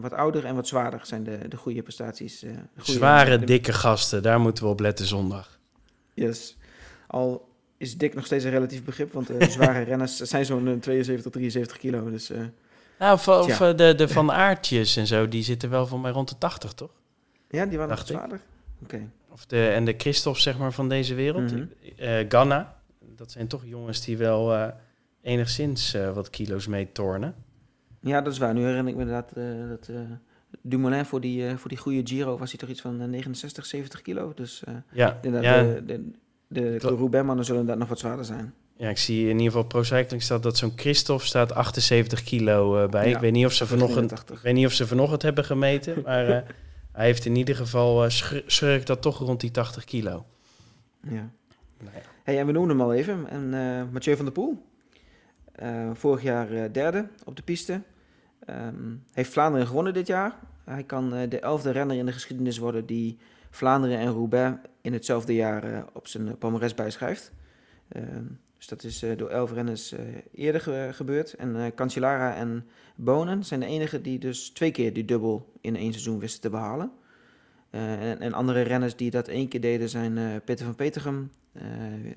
[0.00, 2.38] wat ouder en wat zwaarder zijn de, de goede prestaties.
[2.38, 5.58] De goede Zware, dikke gasten, daar moeten we op letten zondag.
[6.14, 6.56] Yes.
[7.06, 11.78] Al is dik nog steeds een relatief begrip, want zware renners zijn zo'n 72, 73
[11.78, 12.10] kilo.
[12.10, 12.30] Dus
[13.04, 16.10] nou, of, of eh, de, de Van Aartjes en zo, die zitten wel voor mij
[16.10, 16.90] rond de 80, toch?
[17.50, 18.40] Ja, die waren nog zwaarder.
[18.82, 19.08] Oké.
[19.30, 21.52] Of de, en de Christophe, zeg maar, van deze wereld.
[21.52, 21.68] Mm
[22.28, 22.76] Ganna,
[23.16, 24.66] dat zijn toch jongens die wel uh,
[25.22, 27.34] enigszins uh, wat kilo's mee tornen.
[28.00, 28.54] Ja, dat is waar.
[28.54, 29.34] Nu herinner ik me inderdaad
[29.68, 29.90] dat
[30.62, 34.32] Dumoulin voor die, voor die goede Giro was hij toch iets van 69, 70 kilo.
[34.34, 35.18] Dus ja, ja.
[35.22, 36.10] de, de, de,
[36.48, 38.54] de zullen inderdaad nog wat zwaarder zijn.
[38.76, 42.82] Ja, ik zie in ieder geval Pro Cycling staat dat zo'n Christophe staat 78 kilo
[42.82, 43.10] uh, bij.
[43.10, 46.28] ik weet niet of ze vanochtend, ik weet niet of ze vanochtend hebben gemeten, maar
[46.28, 46.38] uh,
[46.92, 48.10] hij heeft in ieder geval uh,
[48.46, 50.24] schurk dat toch rond die 80 kilo.
[51.00, 51.10] Ja.
[51.10, 52.02] Nou ja.
[52.22, 53.28] Hey, en we noemen hem al even.
[53.28, 53.48] En
[53.92, 54.62] Mathieu van der Poel,
[55.92, 57.82] vorig jaar derde op de piste,
[58.50, 60.38] um, heeft Vlaanderen gewonnen dit jaar.
[60.64, 63.18] Hij kan de elfde renner in de geschiedenis worden die
[63.50, 67.32] Vlaanderen en Roubaix in hetzelfde jaar op zijn palmarès bijschrijft.
[67.88, 68.24] Ehm,
[68.68, 70.00] dus dat is uh, door elf renners uh,
[70.34, 71.34] eerder ge gebeurd.
[71.34, 75.76] En uh, Cancellara en Bonen zijn de enigen die dus twee keer die dubbel in
[75.76, 76.92] één seizoen wisten te behalen.
[77.70, 81.30] En, en, andere renners die dat één keer deden zijn Peter van Petergem,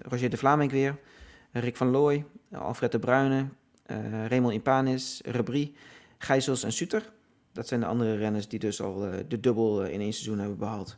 [0.02, 0.98] Roger de Vlaming weer,
[1.52, 3.46] Rick van Looy, Alfred de Bruyne,
[4.28, 5.76] Raymond Impanis, Rebri,
[6.18, 7.12] Gijsels en Suter.
[7.52, 10.98] Dat zijn de andere renners die dus al de dubbel in één seizoen hebben behaald.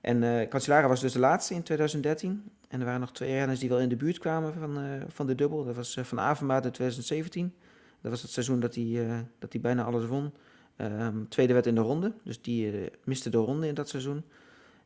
[0.00, 2.50] En uh, Cancellara was dus de laatste in 2013.
[2.68, 5.26] En er waren nog twee renners die wel in de buurt kwamen van, uh, van
[5.26, 5.64] de dubbel.
[5.64, 7.54] Dat was uh, Van Avermaat in 2017.
[8.00, 10.32] Dat was het seizoen dat hij, dat hij bijna alles won.
[10.76, 14.24] Um, tweede werd in de ronde, dus die miste de ronde in dat seizoen.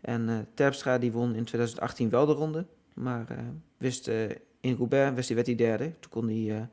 [0.01, 2.67] En Terpstra die won in 2018 wel de ronde.
[2.95, 3.27] Maar
[3.77, 4.09] wist,
[4.61, 5.93] in Roubaix wist hij, werd hij derde.
[6.01, 6.69] Toen kon hij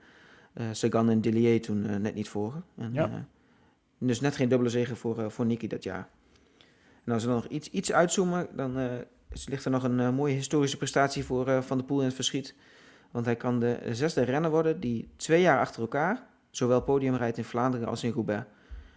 [0.72, 2.64] Sagan en Dillier toen net niet volgen.
[2.78, 3.26] En, ja.
[3.98, 6.10] dus net geen dubbele zegen voor, voor Nicky dat jaar.
[7.06, 8.92] En als we dan nog iets, iets uitzoomen, dan uh,
[9.46, 12.16] ligt er nog een uh, mooie historische prestatie voor uh, Van der Poel in het
[12.16, 12.56] verschiet.
[13.12, 17.38] Want hij kan de zesde renner worden die twee jaar achter elkaar zowel podium rijdt
[17.38, 18.46] in Vlaanderen als in Roubaix.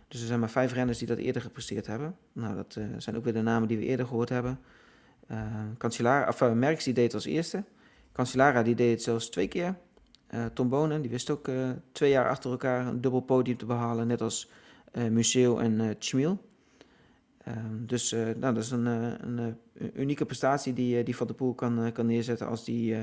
[0.09, 2.17] Dus er zijn maar vijf renners die dat eerder gepresteerd hebben.
[2.33, 4.59] Nou, dat zijn ook weer de namen die we eerder gehoord hebben.
[5.79, 7.65] Cancellara, of, Merckx die deed het als eerste.
[8.13, 9.77] Cancellara die deed het zelfs twee keer.
[10.53, 11.49] Tom Bonen die wist ook
[11.93, 14.51] twee jaar achter elkaar een dubbel podium te behalen, net als
[15.11, 16.39] Museo en uh, Chmiel.
[17.45, 19.59] Ehm, dus nou, dat is een, een,
[19.95, 22.95] unieke prestatie die, die Van der Poel kan, kan neerzetten als die,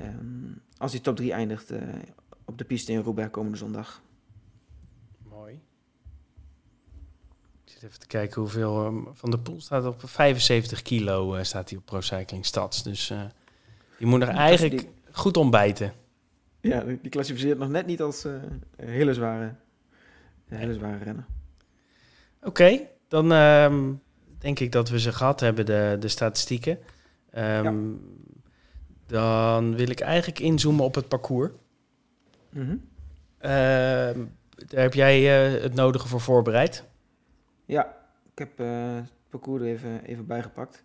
[0.00, 1.72] um, als die top 3 eindigt
[2.44, 4.02] op de piste in Roubaix komende zondag.
[5.28, 5.60] Mooi.
[7.64, 11.70] Ik zit even te kijken hoeveel um, Van de Poel staat op 75 kilo staat
[11.70, 12.82] hij op Pro Cycling Stads.
[12.82, 13.12] Dus
[13.98, 15.92] die moet nog eigenlijk die, goed ontbijten.
[16.60, 18.26] Ja, die klassificeert nog net niet als
[18.76, 19.54] hele zware,
[20.48, 21.26] hele zware renner.
[22.38, 24.02] Oké, okay, dan um,
[24.38, 26.78] denk ik dat we ze gehad hebben, de, de statistieken.
[27.38, 27.74] Um, ja.
[29.06, 31.50] Dan wil ik eigenlijk inzoomen op het parcours.
[32.50, 32.82] Mm -hmm.
[33.40, 33.48] uh,
[34.54, 35.20] daar heb jij
[35.54, 36.84] uh, het nodige voor voorbereid?
[37.64, 37.96] Ja,
[38.32, 40.84] ik heb uh, het parcours er even, even bijgepakt.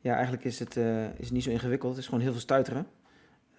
[0.00, 0.76] Ja, eigenlijk is het,
[1.16, 1.90] is het niet zo ingewikkeld.
[1.92, 2.86] Het is gewoon heel veel stuiteren.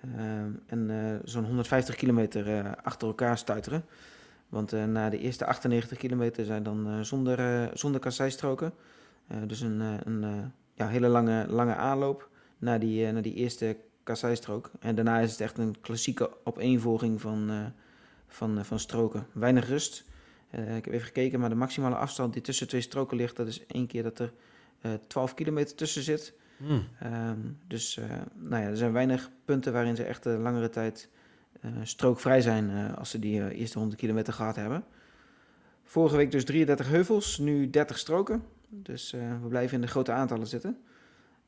[0.01, 3.86] Ehm, en zo'n 150 kilometer achter elkaar stuiteren.
[4.56, 8.74] Want na de eerste 98 kilometer zijn dan zonder, zonder kasseistroken.
[9.48, 14.72] dus een, een ja, hele lange, lange aanloop naar die, naar die eerste kasseistrook.
[14.80, 17.65] En daarna is het echt een klassieke opeenvolging van, uh,
[18.28, 19.28] van, uh, van stroken.
[19.32, 20.04] Weinig rust.
[20.52, 23.48] Uh, ik heb even gekeken, maar de maximale afstand die tussen twee stroken ligt, dat
[23.48, 24.34] is één keer dat er
[25.08, 26.34] 12 kilometer tussen zit.
[26.58, 26.88] Hmm.
[27.04, 28.00] Um, dus
[28.34, 31.10] nou ja, er zijn weinig punten waarin ze echt langere tijd
[31.84, 34.84] strookvrij zijn als ze die eerste 100 kilometer gehad hebben.
[35.84, 38.43] Vorige week dus 33 heuvels, nu 30 stroken.
[38.69, 40.78] Dus we blijven in de grote aantallen zitten.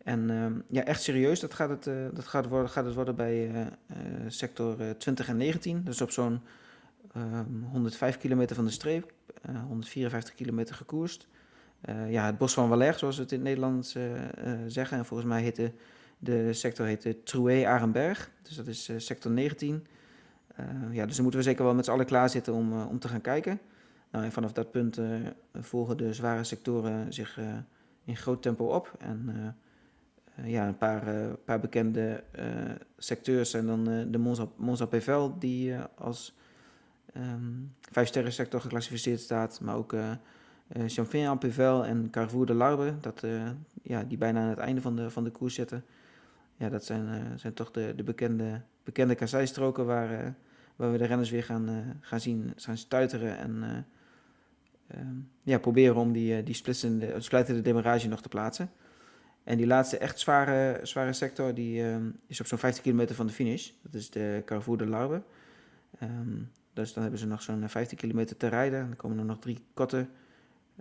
[0.03, 3.51] En uh, ja, echt serieus, dat gaat het, dat gaat worden, gaat het worden bij
[4.27, 5.83] sector 20 en 19.
[5.83, 6.41] Dus op zo'n
[7.71, 9.13] 105 ehm, kilometer van de streep,
[9.67, 11.27] 154 kilometer gekoerst.
[12.09, 13.95] ja, het bos van Valère, zoals we het in het Nederlands
[14.67, 14.97] zeggen.
[14.97, 15.71] En volgens mij heette
[16.19, 18.31] de sector heette Troué-Arenberg.
[18.41, 19.85] Dus dat is sector 19.
[20.91, 23.07] Ja, dus dan moeten we zeker wel met z'n allen klaar zitten om, om te
[23.07, 23.59] gaan kijken.
[24.11, 24.99] Nou, en vanaf dat punt
[25.53, 27.39] volgen de zware sectoren zich
[28.07, 28.93] in groot tempo op.
[28.99, 29.55] En
[30.35, 32.45] eh, ja, een paar, uh, paar bekende uh,
[32.97, 36.35] secteurs zijn dan de Monza, Monza Pevel, die als
[37.17, 39.95] um, vijf sterren sector geclassificeerd staat, maar ook
[40.87, 43.23] Champagne en en Carrefour de Larbe, dat,
[43.81, 45.85] ja, die bijna aan het einde van de, van de koers zitten.
[46.55, 50.35] Ja, dat zijn, zijn toch de, de bekende, bekende kasseistroken waar,
[50.77, 53.85] waar we de renners weer gaan, gaan zien gaan stuiteren en
[54.95, 58.71] um, ja, proberen om die, die splitsende, splijtende demarage nog te plaatsen.
[59.43, 63.27] En die laatste echt zware, zware sector die, um, is op zo'n 50 kilometer van
[63.27, 63.71] de finish.
[63.81, 65.21] Dat is de Carrefour de Larbe.
[66.03, 68.87] Um, dus dan hebben ze nog zo'n 15 kilometer te rijden.
[68.87, 70.07] Dan komen er nog drie korte,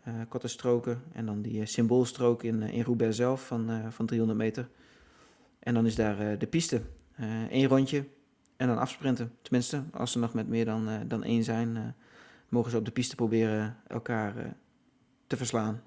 [0.09, 1.03] uh, stroken.
[1.13, 4.69] En dan die symboolstrook in, in Roubaix zelf van, van 300 meter.
[5.59, 6.83] En dan is daar de piste.
[7.51, 8.05] Eén rondje
[8.57, 9.33] en dan afsprinten.
[9.43, 11.95] Tenminste, als ze nog met meer dan, dan één zijn,
[12.49, 14.35] mogen ze op de piste proberen elkaar
[15.27, 15.83] te verslaan.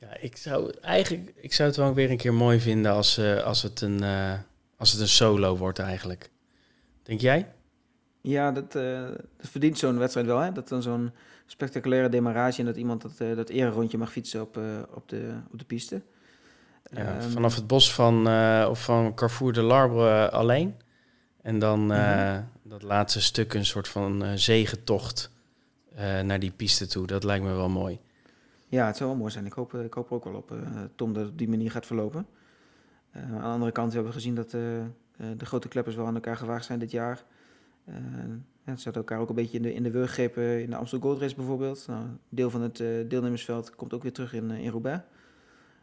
[0.00, 3.42] Ja, ik zou eigenlijk, ik zou het wel weer een keer mooi vinden als, uh,
[3.42, 4.32] als, het een, uh,
[4.76, 6.30] als het een solo wordt eigenlijk.
[7.02, 7.52] Denk jij?
[8.20, 10.38] Ja, dat, uh, dat verdient zo'n wedstrijd wel.
[10.38, 10.52] Hè?
[10.52, 11.10] Dat dan zo'n
[11.46, 14.60] spectaculaire demarage en dat iemand dat, dat rondje mag fietsen op,
[14.94, 16.02] op, de, op de piste.
[16.92, 18.28] Ja, um, vanaf het bos van,
[18.66, 20.74] of van Carrefour de Larbre alleen.
[21.42, 22.48] En dan -hmm.
[22.62, 25.30] dat laatste stuk een soort van zegentocht
[26.24, 27.06] naar die piste toe.
[27.06, 28.00] Dat lijkt me wel mooi.
[28.70, 29.46] Ja, het zou wel mooi zijn.
[29.46, 30.58] Ik hoop, ik hoop er ook wel op, uh,
[30.94, 32.26] Tom, dat het op die manier gaat verlopen.
[33.16, 34.60] Uh, aan de andere kant hebben we gezien dat uh,
[35.36, 37.24] de grote kleppers wel aan elkaar gewaagd zijn dit jaar.
[38.64, 40.76] ja, ze hadden elkaar ook een beetje in de, in de wurg gegrepen in de
[40.76, 41.84] Amstel Gold Race bijvoorbeeld.
[41.86, 42.76] Nou, deel van het
[43.10, 45.02] deelnemersveld komt ook weer terug in, in Roubaix.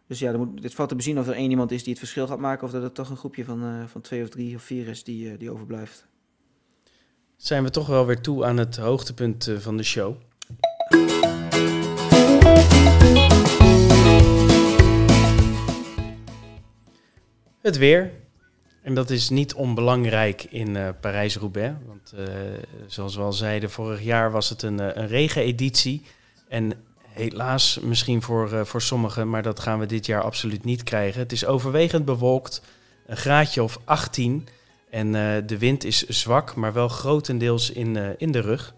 [0.07, 2.27] Dus ja, moet, dit valt te bezien of er één iemand is die het verschil
[2.27, 2.65] gaat maken...
[2.65, 5.37] of dat het toch een groepje van, van twee of drie of vier is die,
[5.37, 6.07] die overblijft.
[7.35, 10.15] Zijn we toch wel weer toe aan het hoogtepunt van de show.
[17.61, 18.11] Het weer.
[18.81, 21.75] En dat is niet onbelangrijk in Parijs-Roubaix.
[21.85, 22.13] Want
[22.87, 26.01] zoals we al zeiden, vorig jaar was het een, een regeneditie.
[26.47, 26.73] En
[27.17, 31.19] helaas misschien voor, voor sommigen, maar dat gaan we dit jaar absoluut niet krijgen.
[31.19, 32.61] Het is overwegend bewolkt,
[33.05, 34.47] een graadje of 18.
[34.89, 35.11] En
[35.47, 38.73] de wind is zwak, maar wel grotendeels in, in de rug.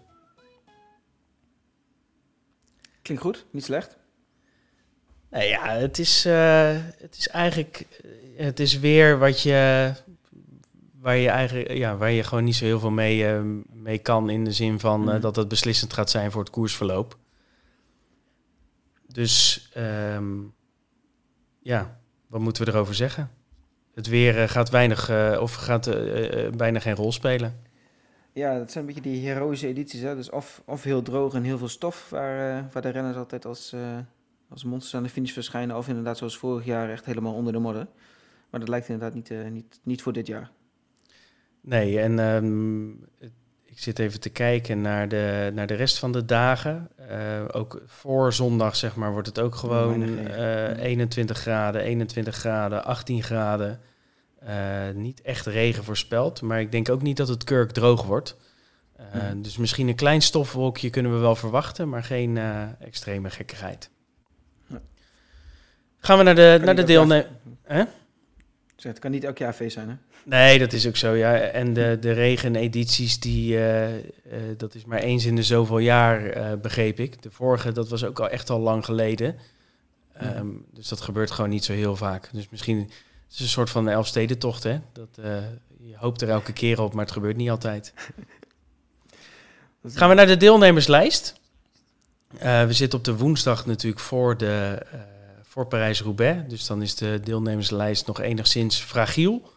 [3.02, 3.96] Klinkt goed, niet slecht.
[5.30, 7.86] Nou ja, het is, het is eigenlijk
[8.44, 9.92] het is weer wat je.
[11.00, 13.40] Waar je, eigenlijk, ja, waar je gewoon niet zo heel veel mee,
[13.72, 14.30] mee kan.
[14.30, 17.18] In de zin van uh, dat het beslissend gaat zijn voor het koersverloop.
[19.12, 20.54] Dus um,
[21.58, 23.30] ja, wat moeten we erover zeggen?
[23.94, 25.84] Het weer gaat weinig uh, of gaat
[26.56, 27.62] bijna geen rol spelen.
[28.32, 30.00] Ja, dat zijn een beetje die heroïsche edities.
[30.00, 30.14] Hè?
[30.14, 33.74] Dus of, of heel droog en heel veel stof, waar, waar de renners altijd als,
[34.48, 35.76] als monsters aan de finish verschijnen.
[35.76, 37.86] Of inderdaad zoals vorig jaar echt helemaal onder de modder.
[38.50, 40.50] Maar dat lijkt inderdaad niet, niet, niet voor dit jaar.
[41.60, 43.04] Nee, en um,
[43.80, 46.88] ik zit even te kijken naar de, naar de rest van de dagen.
[47.10, 47.16] Uh,
[47.52, 53.22] ook voor zondag, zeg maar, wordt het ook gewoon uh, 21 graden, 21 graden, 18
[53.22, 53.80] graden.
[54.42, 54.50] Uh,
[54.94, 58.36] niet echt regen voorspeld, maar ik denk ook niet dat het kurk droog wordt.
[59.10, 59.42] Hmm.
[59.42, 62.38] Dus misschien een klein stofwolkje kunnen we wel verwachten, maar geen
[62.80, 63.90] extreme gekkigheid.
[65.98, 67.28] Gaan we naar de, naar de deelnemers.
[68.88, 69.94] Het kan niet elk jaar feest zijn, hè?
[70.24, 71.36] Nee, dat is ook zo, ja.
[71.36, 74.02] En de, de regenedities, die, uh, uh,
[74.56, 77.22] dat is maar eens in de zoveel jaar, uh, begreep ik.
[77.22, 79.36] De vorige, dat was ook al echt al lang geleden.
[80.22, 82.28] Um, dus dat gebeurt gewoon niet zo heel vaak.
[82.32, 84.78] Dus misschien het is een soort van Elfstedentocht, hè.
[84.92, 85.18] Dat,
[85.82, 87.94] je hoopt er elke keer op, maar het gebeurt niet altijd.
[89.84, 91.40] Gaan we naar de deelnemerslijst.
[92.38, 94.86] we zitten op de woensdag natuurlijk voor de
[95.60, 96.48] voor Parijs-Roubaix.
[96.48, 99.52] Dus dan is de deelnemerslijst nog enigszins fragiel.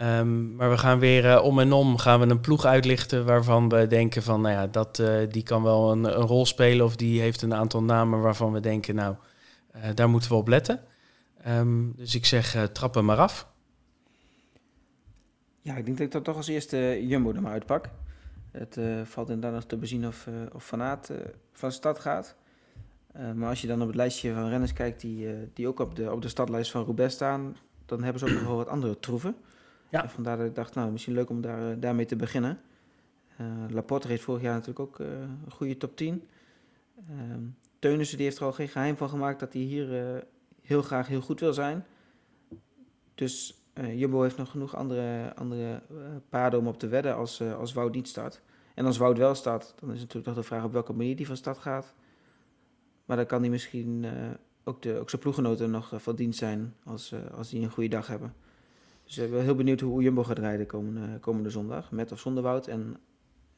[0.00, 3.68] Um, maar we gaan weer uh, om en om gaan we een ploeg uitlichten waarvan
[3.68, 7.20] we denken van, nou ja, dat, uh, die kan wel een, rol spelen of die
[7.20, 9.14] heeft een aantal namen waarvan we denken, nou,
[9.76, 10.80] uh, daar moeten we op letten.
[11.48, 13.48] Um, dus ik zeg, trap hem maar af.
[15.60, 17.88] Ja, ik denk dat ik dat toch als eerste Jumbo er maar uitpak.
[18.50, 21.10] Het valt inderdaad nog te bezien of, of Van Aert
[21.52, 22.36] van stad gaat.
[23.34, 26.12] Maar als je dan op het lijstje van renners kijkt die, die ook op de,
[26.12, 29.36] op de stadlijst van Roubaix staan, dan hebben ze ook nog wel wat andere troeven.
[29.88, 30.02] Ja.
[30.02, 32.60] En vandaar dat ik dacht, nou, misschien leuk om daar, eh, daarmee te beginnen.
[33.40, 36.28] Uh, Laporte reed vorig jaar natuurlijk ook een goede top 10.
[37.10, 37.14] Uh,
[37.78, 40.24] Teunissen die heeft er al geen geheim van gemaakt dat hij hier
[40.62, 41.84] heel graag heel goed wil zijn.
[43.14, 43.62] Dus
[43.94, 45.82] Jumbo heeft nog genoeg andere, andere
[46.28, 48.40] paarden om op te wedden als, als Wout niet start.
[48.74, 51.26] En als Wout wel start, dan is natuurlijk toch de vraag op welke manier die
[51.26, 51.94] van start gaat.
[53.04, 54.06] Maar dan kan hij misschien
[54.64, 58.06] ook, de, ook zijn ploeggenoten nog van dienst zijn als, als die een goede dag
[58.06, 58.34] hebben.
[59.04, 62.42] Dus ik ben heel benieuwd hoe Jumbo gaat rijden komende, komende zondag, met of zonder
[62.42, 62.66] Wout.
[62.66, 62.96] En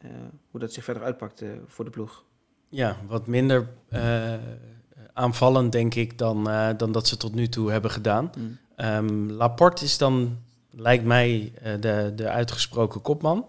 [0.04, 0.10] uh,
[0.50, 2.24] hoe dat zich verder uitpakt uh, voor de ploeg.
[2.68, 4.34] Ja, wat minder uh,
[5.12, 6.44] aanvallend denk ik dan,
[6.76, 8.30] dan dat ze tot nu toe hebben gedaan.
[8.38, 8.58] Mm.
[8.76, 10.38] Um, Laporte is dan,
[10.70, 13.38] lijkt mij, de, de uitgesproken kopman.
[13.38, 13.44] Ik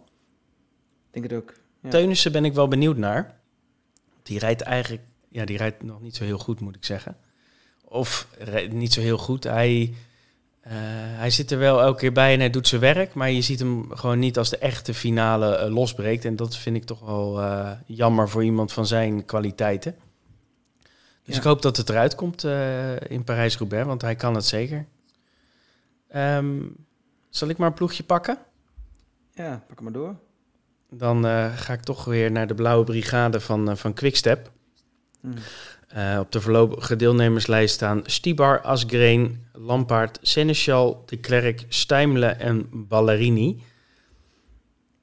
[1.11, 1.53] denk het ook.
[1.81, 1.89] Ja.
[1.89, 3.39] Teunissen ben ik wel benieuwd naar.
[4.23, 5.03] Die rijdt eigenlijk,
[5.37, 7.17] ja, die rijdt nog niet zo heel goed, moet ik zeggen.
[7.83, 8.27] Of
[8.69, 9.43] niet zo heel goed.
[9.43, 9.93] Hij
[10.67, 10.73] uh,
[11.17, 13.59] hij zit er wel elke keer bij en hij doet zijn werk, maar je ziet
[13.59, 16.25] hem gewoon niet als de echte finale uh, losbreekt.
[16.25, 19.95] En dat vind ik toch wel uh, jammer voor iemand van zijn kwaliteiten.
[21.23, 21.41] Dus ja.
[21.41, 22.43] ik hoop dat het eruit komt
[23.07, 24.85] in Parijs-Roubaix, want hij kan het zeker.
[26.15, 26.75] Um,
[27.29, 28.37] zal ik maar een ploegje pakken?
[29.33, 30.15] Ja, pak hem maar door.
[30.89, 31.23] Dan
[31.55, 34.51] ga ik toch weer naar de blauwe brigade van, van Quickstep.
[35.21, 35.33] Mm.
[35.97, 43.63] Uh, op de voorlopige deelnemerslijst staan Stibar, Asgreen, Lampaard, Seneschal, De Klerk, Stijmelen en Ballerini.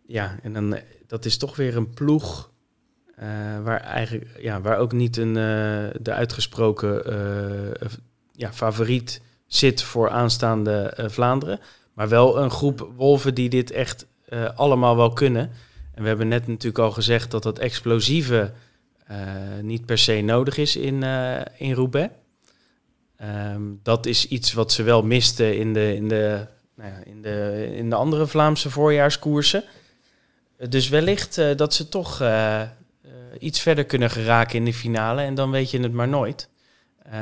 [0.07, 2.51] Ja, en dan, dat is toch weer een ploeg
[3.19, 3.25] uh,
[3.63, 5.33] waar, eigenlijk, ja, waar ook niet een,
[6.03, 7.03] de uitgesproken
[8.33, 11.61] ja, favoriet zit voor aanstaande Vlaanderen.
[11.95, 14.07] Maar wel een groep wolven die dit echt
[14.55, 15.51] allemaal wel kunnen.
[15.95, 18.53] En we hebben net natuurlijk al gezegd dat dat explosieve
[19.61, 22.15] niet per se nodig is in, uh, in Roubaix.
[23.23, 27.23] Um, dat is iets wat ze wel misten in de, in de, nou ja, in
[27.23, 29.65] de, in de andere Vlaamse voorjaarskoersen.
[30.69, 32.23] Dus wellicht dat ze toch
[33.39, 36.49] iets verder kunnen geraken in de finale en dan weet je het maar nooit.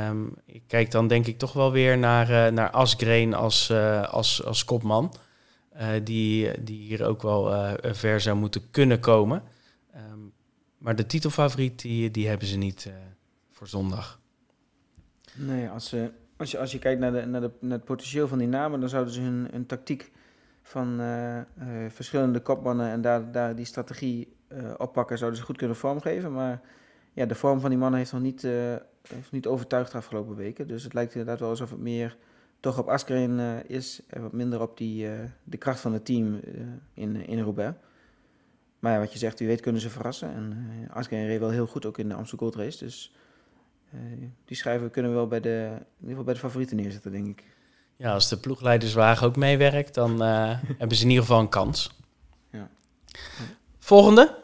[0.09, 3.73] Um, ik kijk dan denk ik toch wel weer naar, naar Asgreen als,
[4.11, 5.15] als, als kopman.
[6.03, 9.43] die, die hier ook wel ver zou moeten kunnen komen.
[10.83, 12.95] Maar de titelfavoriet, die, die hebben ze niet uh,
[13.51, 14.21] voor zondag.
[15.35, 16.05] Nee, als, uh,
[16.37, 18.81] als, je, als je kijkt naar, de, naar, de, naar het potentieel van die namen,
[18.81, 20.13] dan zouden ze hun, hun tactiek
[20.63, 21.41] van uh,
[21.89, 24.37] verschillende kopmannen en daar, daar die strategie
[24.77, 26.33] oppakken, zouden ze goed kunnen vormgeven.
[26.33, 26.61] Maar
[27.13, 28.43] ja, de vorm van die mannen heeft nog niet,
[29.09, 30.69] heeft niet overtuigd de afgelopen weken.
[30.69, 32.17] Dus het lijkt inderdaad wel alsof het meer
[32.61, 35.09] toch op Askreen is en wat minder op die,
[35.45, 36.41] de kracht van het team
[36.95, 37.77] in, in Roubaix.
[38.83, 40.35] Maar ja, wat je zegt, wie weet kunnen ze verrassen.
[40.35, 42.85] En uh, Asgreen reed wel heel goed ook in de Amsterdam Gold Race.
[42.85, 43.15] Dus
[43.95, 44.01] uh,
[44.45, 47.27] die schrijven kunnen we wel bij de, in ieder geval bij de favorieten neerzetten, denk
[47.27, 47.45] ik.
[47.97, 52.01] Ja, als de ploegleiderswagen ook meewerkt, dan uh, hebben ze in ieder geval een kans.
[52.51, 52.71] Ja.
[53.79, 54.39] Volgende?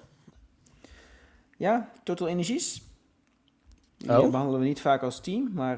[1.57, 2.83] Ja, Total Energies.
[3.97, 4.31] Die oh.
[4.31, 5.77] behandelen we niet vaak als team, maar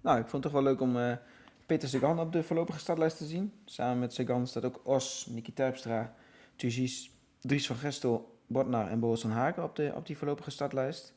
[0.00, 1.18] nou, ik vond het toch wel leuk om
[1.66, 3.52] Peter Sagan op de voorlopige startlijst te zien.
[3.64, 6.14] Samen met Sagan staat ook Os, Niki Terpstra,
[6.56, 7.10] Turgis,
[7.42, 11.14] Dries van Gestel, Botnar en Boris van Haken op, de, op die voorlopige startlijst.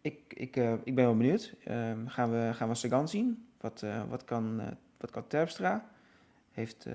[0.00, 1.54] Ik, ik, eh, ik ben wel benieuwd.
[1.64, 3.48] Ehm, gaan, we, gaan we Sagan zien?
[3.60, 5.88] Wat, eh, wat, kan, eh, wat kan Terpstra?
[6.52, 6.86] Heeft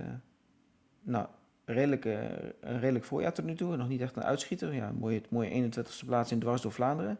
[1.02, 1.28] nou,
[1.66, 2.24] redelijk, eh,
[2.60, 3.76] een redelijk voorjaar tot nu toe.
[3.76, 4.74] Nog niet echt een uitschieter.
[4.74, 7.18] Ja, mooie, mooie 21ste plaats in dwars door Vlaanderen.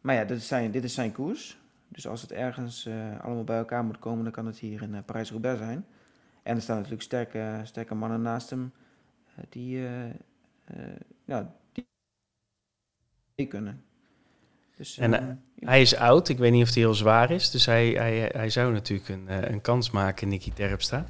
[0.00, 1.58] Maar ja, dit is zijn, dit is zijn koers.
[1.88, 2.88] Dus als het ergens
[3.20, 5.86] allemaal bij elkaar moet komen, dan kan het hier in Parijs-Roubaix zijn.
[6.42, 8.72] En er staan natuurlijk sterke, sterke mannen naast hem
[9.48, 10.04] die, eh,
[10.64, 11.86] eh, ja, die,
[13.34, 13.84] die kunnen.
[14.76, 15.68] Dus, En, eh, ja.
[15.68, 17.50] Hij is oud, ik weet niet of hij heel zwaar is.
[17.50, 21.06] Dus hij, hij, hij zou natuurlijk een, een kans maken, Nicky Terpstra.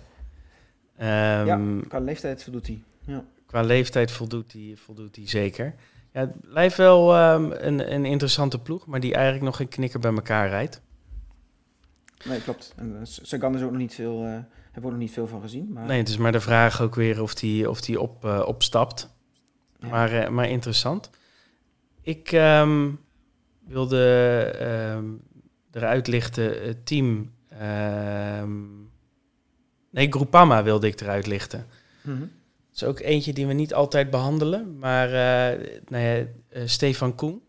[0.97, 2.83] Ehm, ja, qua leeftijd voldoet hij.
[3.07, 3.25] Ja.
[3.47, 5.75] Qua leeftijd voldoet hij, voldoet hij zeker.
[6.13, 10.01] Ja, het blijft wel ehm, een, een interessante ploeg, maar die eigenlijk nog geen knikker
[10.01, 10.83] bij elkaar rijdt.
[12.25, 12.73] Nee, klopt.
[12.77, 14.39] En uh, Sagan is ook nog niet veel, eh
[14.75, 15.73] hebben we ook nog niet veel van gezien.
[15.73, 18.43] Maar, Nee, het is maar de vraag ook weer of hij of die op, eh,
[18.47, 19.15] opstapt.
[19.79, 19.89] Ja.
[19.89, 21.11] Maar, eh, maar interessant.
[22.03, 22.91] Ik ehm,
[23.67, 24.05] wilde
[24.59, 25.05] ehm,
[25.73, 27.33] eruit lichten het team.
[27.49, 28.63] ehm,
[29.91, 31.67] nee, Groupama wilde ik eruit lichten.
[32.03, 32.21] Mhm.
[32.21, 32.29] Dat
[32.75, 34.79] is ook eentje die we niet altijd behandelen.
[34.79, 36.27] Maar eh, nou ja,
[36.67, 37.43] Stefan Koen,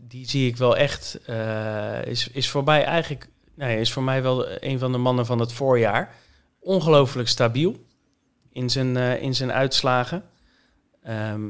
[0.00, 4.22] die zie ik wel echt, eh, is, is voor mij eigenlijk, ja, is voor mij
[4.22, 6.14] wel een van de mannen van het voorjaar.
[6.60, 7.84] Ongelooflijk stabiel
[8.52, 10.24] in zijn, eh, in zijn uitslagen.
[11.02, 11.48] Ehm,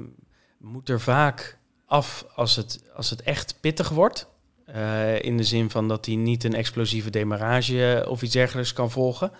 [0.58, 4.28] moet er vaak af als het, als het echt pittig wordt.
[4.66, 8.90] Eh, in de zin van dat hij niet een explosieve demarrage of iets dergelijks kan
[8.90, 9.32] volgen.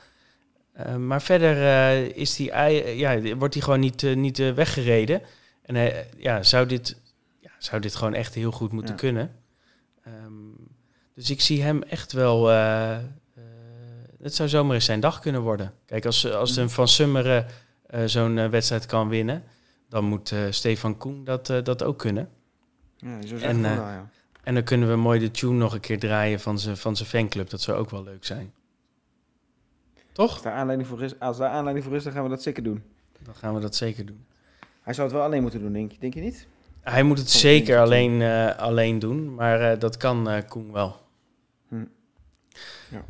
[0.99, 2.55] Maar verder is die,
[2.97, 5.23] ja, wordt hij gewoon niet, niet weggereden.
[5.63, 6.97] En ja, zou, dit,
[7.65, 9.01] zou dit gewoon echt heel goed moeten ja.
[9.01, 9.37] kunnen.
[10.07, 10.57] Um,
[11.15, 12.51] dus ik zie hem echt wel...
[12.51, 12.99] uh,
[14.23, 15.73] het zou zomaar eens zijn dag kunnen worden.
[15.87, 17.47] Kijk, als, als een Van Summeren
[18.05, 19.45] zo'n wedstrijd kan winnen...
[19.89, 22.29] dan moet Stefan Koen dat, dat ook kunnen.
[22.97, 24.11] Ja, zo en, wel, ja.
[24.43, 27.51] en dan kunnen we mooi de tune nog een keer draaien van zijn van fanclub.
[27.51, 28.53] Dat zou ook wel leuk zijn.
[30.13, 30.33] Toch?
[30.33, 32.63] Als daar aanleiding voor is, als daar aanleiding voor is, dan gaan we dat zeker
[32.63, 32.83] doen.
[33.23, 34.27] Dan gaan we dat zeker doen.
[34.83, 36.47] Hij zou het wel alleen moeten doen, denk je, denk je niet?
[36.83, 40.97] Hij moet het zeker alleen, uh, alleen doen, maar uh, dat kan uh, Koen wel.
[41.69, 41.85] Hm.
[42.91, 43.05] Ja.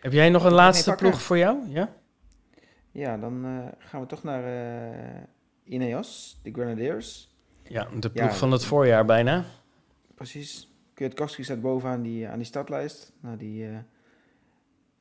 [0.00, 1.58] Heb jij nog een laatste ploeg voor jou?
[1.68, 1.92] Ja,
[2.90, 4.42] ja dan eh, gaan we toch naar
[5.64, 7.36] Ineos, de Grenadiers.
[7.62, 9.44] Ja, de ploeg ja, van het voorjaar bijna.
[10.14, 10.72] Precies.
[10.94, 13.12] Kwiatkowski staat bovenaan die, aan die startlijst.
[13.20, 13.68] Nou, die,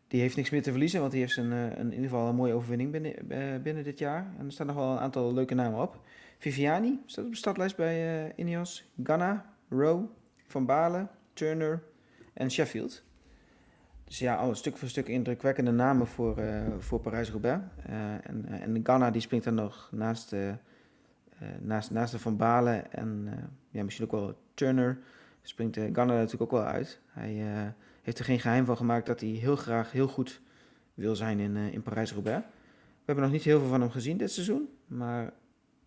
[0.08, 2.36] die heeft niks meer te verliezen, want die heeft een, een, in ieder geval een
[2.36, 4.34] mooie overwinning binnen, binnen dit jaar.
[4.40, 6.00] En er staan nog wel een aantal leuke namen op.
[6.38, 8.92] Viviani staat op de startlijst bij uh, Ineos.
[9.04, 10.08] Ganna, Rowe,
[10.46, 11.84] Van Balen, Turner
[12.34, 13.04] en Sheffield.
[14.04, 17.64] Dus ja, al stuk voor stuk indrukwekkende namen voor, uh, voor Parijs-Roubaix.
[18.24, 20.36] en, en Ganna die springt dan nog naast,
[21.60, 23.30] naast, naast de Van Balen en
[23.70, 25.00] ja, misschien ook wel Turner.
[25.42, 27.02] Springt Ganna natuurlijk ook wel uit.
[27.08, 27.46] Hij
[28.02, 30.42] heeft er geen geheim van gemaakt dat hij heel graag heel goed
[30.94, 32.46] wil zijn in, in Parijs-Roubaix.
[32.46, 34.70] We hebben nog niet heel veel van hem gezien dit seizoen.
[34.86, 35.34] Maar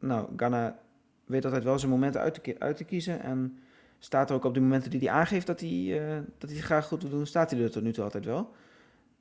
[0.00, 0.78] nou, Ghana
[1.24, 3.22] weet altijd wel zijn momenten uit te, uit te kiezen.
[3.22, 3.58] En
[3.98, 6.64] staat er ook op de momenten die hij aangeeft dat hij, uh, dat hij het
[6.64, 8.54] graag goed wil doen, staat hij er tot nu toe altijd wel.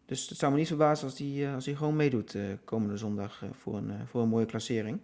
[0.05, 2.97] Dus het zou me niet verbazen als hij, uh, als hij gewoon meedoet uh, komende
[2.97, 4.99] zondag voor, een, voor een mooie klassering.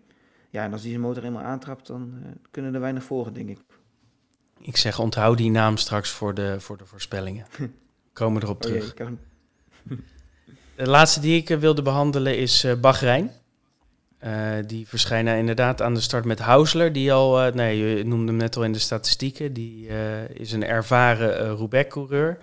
[0.49, 2.13] Ja, en als hij zijn motor eenmaal aantrapt, dan
[2.51, 3.59] kunnen er weinig volgen, denk ik.
[4.59, 7.45] Ik zeg, onthoud die naam straks voor de, voor de voorspellingen.
[8.13, 8.93] Komen erop Oh terug.
[10.75, 13.31] De laatste die ik wilde behandelen is Bahrein.
[14.23, 16.93] Uh, die verschijnen inderdaad aan de start met Hausler.
[16.93, 19.53] Die al, uh, nee, je noemde hem net al in de statistieken.
[19.53, 19.87] Die
[20.33, 22.37] is een ervaren Roubaix-coureur.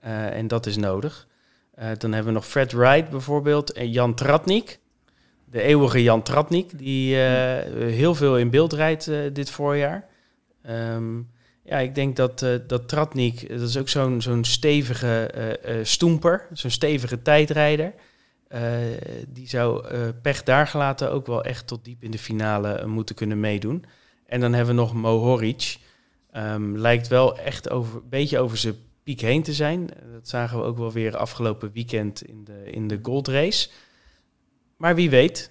[0.00, 1.26] en dat is nodig.
[1.74, 3.72] dan hebben we nog Fred Wright bijvoorbeeld.
[3.72, 4.78] En Jan Tratnik.
[5.44, 6.78] De eeuwige Jan Tratnik.
[6.78, 10.06] Die heel veel in beeld rijdt dit voorjaar.
[10.70, 11.30] Um,
[11.64, 15.30] ja, ik denk dat, dat Tratnik, dat is ook zo'n zo'n stevige
[15.82, 17.94] stoemper, zo'n stevige tijdrijder.
[19.28, 19.86] Die zou
[20.22, 23.84] pech daar gelaten ook wel echt tot diep in de finale moeten kunnen meedoen.
[24.26, 25.78] En dan hebben we nog Mohoric.
[26.36, 29.88] Um, lijkt wel echt een beetje over zijn piek heen te zijn.
[30.12, 33.68] Dat zagen we ook wel weer afgelopen weekend in de, in de Gold Race.
[34.76, 35.50] Maar wie weet,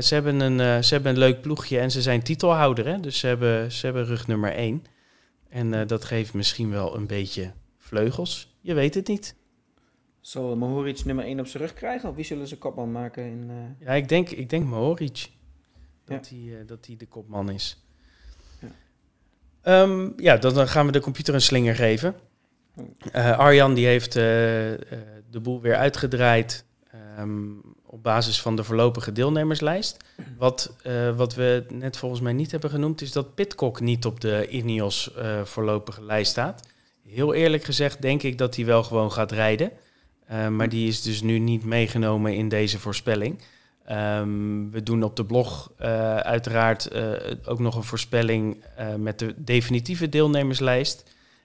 [0.00, 2.86] ze, hebben een, ze hebben een leuk ploegje en ze zijn titelhouder.
[2.86, 3.00] Hè?
[3.00, 4.84] Dus ze hebben, ze hebben rug nummer 1.
[5.48, 8.56] En dat geeft misschien wel een beetje vleugels.
[8.60, 9.37] Je weet het niet.
[10.20, 12.08] Zal Mohoric nummer 1 op zijn rug krijgen?
[12.08, 13.24] Of wie zullen ze kopman maken?
[13.24, 13.86] In, uh...
[13.86, 15.30] Ja, ik denk, ik denk Mohoric.
[16.04, 16.58] Dat hij ja.
[16.58, 17.84] uh, dat de kopman is.
[18.60, 19.82] Ja.
[19.82, 22.14] Um, ja, dan gaan we de computer een slinger geven.
[23.14, 24.12] Uh, Arjan die heeft
[25.30, 27.50] de boel weer uitgedraaid ehm,
[27.86, 29.96] op basis van de voorlopige deelnemerslijst.
[30.38, 34.20] Wat, eh, wat we net volgens mij niet hebben genoemd, is dat Pitcock niet op
[34.20, 36.68] de Ineos eh, voorlopige lijst staat.
[37.08, 39.70] Heel eerlijk gezegd denk ik dat hij wel gewoon gaat rijden.
[40.28, 43.38] Eh, maar die is dus nu niet meegenomen in deze voorspelling.
[43.84, 47.12] Ehm, we doen op de blog eh, uiteraard eh,
[47.44, 48.64] ook nog een voorspelling
[48.96, 51.04] met de definitieve deelnemerslijst.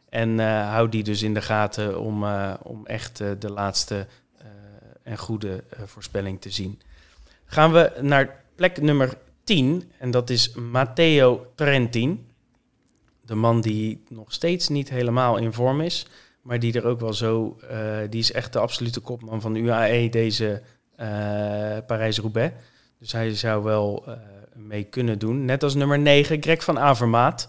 [0.09, 2.25] En hou die dus in de gaten om,
[2.61, 4.07] om echt de laatste
[5.03, 6.81] en goede voorspelling te zien.
[7.45, 12.27] Gaan we naar plek nummer 10 en dat is Matteo Trentin.
[13.21, 16.07] De man die nog steeds niet helemaal in vorm is,
[16.43, 20.09] maar die er ook wel zo, eh, die is echt de absolute kopman van UAE
[20.09, 20.61] deze
[20.95, 21.07] eh,
[21.87, 22.53] Parijs-Roubaix.
[22.99, 24.13] Dus hij zou wel eh,
[24.55, 25.45] mee kunnen doen.
[25.45, 27.47] Net als nummer 9, Greg van Avermaat.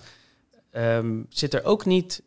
[0.71, 2.23] Ehm, zit er ook niet,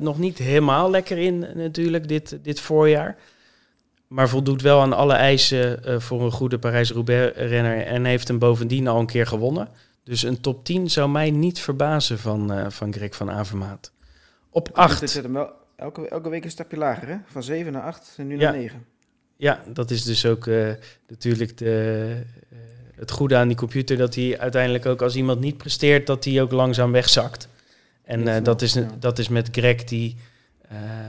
[0.00, 3.16] nog niet helemaal lekker in natuurlijk dit, dit voorjaar.
[4.06, 7.86] Maar voldoet wel aan alle eisen voor een goede Parijs-Roubaix-renner.
[7.86, 9.68] En heeft hem bovendien al een keer gewonnen.
[10.04, 13.92] Dus een top 10 zou mij niet verbazen van, van Greg van Avermaat.
[14.50, 15.00] Op Dit 8.
[15.76, 17.16] Elke, elke week een stapje lager, hè?
[17.26, 18.50] Van 7 naar 8 en nu Ja.
[18.50, 18.84] naar 9.
[19.36, 20.68] Ja, dat is dus ook eh,
[21.08, 22.16] natuurlijk de,
[22.50, 22.58] eh,
[22.96, 23.96] het goede aan die computer.
[23.96, 27.48] Dat hij uiteindelijk ook als iemand niet presteert, dat hij ook langzaam wegzakt.
[28.04, 30.16] En eh, dat, is, dat is met Greg die,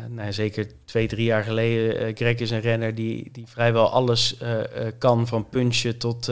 [0.09, 4.37] nou, zeker twee, drie jaar geleden, Greg is een renner die, die vrijwel alles
[4.97, 5.27] kan.
[5.27, 6.31] Van punchen tot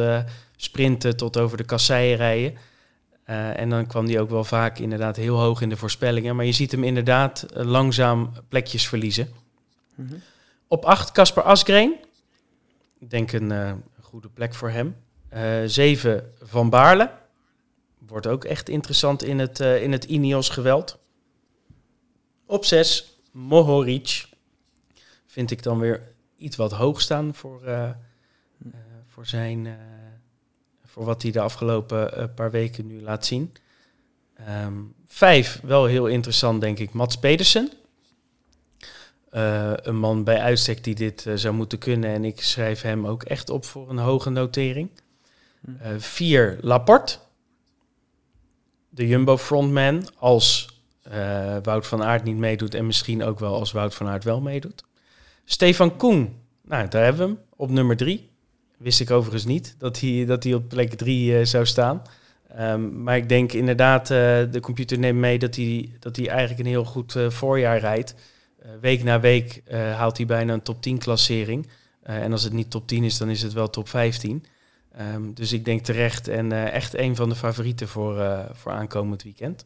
[0.55, 2.53] sprinten tot over de kasseien rijden.
[3.23, 6.35] Eh, en dan kwam hij ook wel vaak inderdaad heel hoog in de voorspellingen.
[6.35, 9.27] Maar je ziet hem inderdaad eh, langzaam plekjes verliezen.
[9.95, 10.15] Mhm.
[10.67, 11.95] Op 8 Casper Asgreen.
[12.99, 14.95] Ik denk een eh, goede plek voor hem.
[15.65, 17.11] 7 Van Baarle.
[18.07, 20.99] Wordt ook echt interessant in het, in het Ineos geweld.
[22.45, 24.25] Op 6 Mohoric.
[25.25, 26.01] Vind ik dan weer
[26.37, 27.61] iets wat hoog staan voor,
[29.07, 29.77] voor zijn...
[30.93, 33.53] voor wat hij de afgelopen eh, paar weken nu laat zien.
[34.35, 34.73] Ehm,
[35.07, 37.71] vijf, wel heel interessant denk ik, Mats Pedersen.
[39.29, 42.09] Eh, een man bij uitstek die dit eh, zou moeten kunnen.
[42.09, 44.89] En ik schrijf hem ook echt op voor een hoge notering.
[45.61, 45.99] Hm.
[45.99, 47.17] Vier, Laporte.
[48.89, 50.07] De Jumbo frontman.
[50.17, 50.71] Als
[51.63, 52.73] Wout van Aert niet meedoet.
[52.73, 54.83] En misschien ook wel als Wout van Aert wel meedoet.
[55.45, 56.41] Stefan Koen.
[56.61, 57.43] Nou, daar hebben we hem.
[57.55, 58.32] Op nummer drie.
[58.83, 62.01] Wist ik overigens niet dat hij, dat hij op plek drie eh, zou staan.
[62.55, 64.17] Ehm, maar ik denk inderdaad, eh,
[64.51, 68.15] de computer neemt mee dat hij, dat hij eigenlijk een heel goed eh, voorjaar rijdt.
[68.81, 71.67] Week na week haalt hij bijna een top 10 klassering.
[72.03, 74.45] En als het niet top 10 is, dan is het wel top 15.
[74.91, 79.23] Ehm, dus ik denk terecht en echt een van de favorieten voor, eh, voor aankomend
[79.23, 79.65] weekend.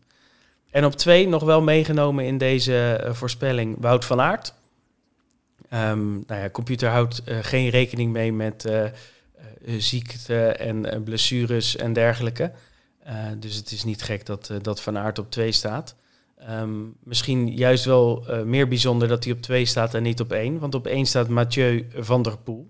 [0.69, 4.53] En op twee nog wel meegenomen in deze voorspelling Wout van Aert.
[5.69, 8.83] Ehm, nou computer houdt eh, geen rekening mee met eh,
[9.77, 12.51] ziekte en blessures en dergelijke.
[13.37, 15.95] Dus het is niet gek dat, dat Van Aert op 2 staat.
[16.37, 16.69] Ehm,
[17.03, 20.59] misschien juist wel meer bijzonder dat hij op 2 staat en niet op 1.
[20.59, 22.69] Want op 1 staat Mathieu van der Poel.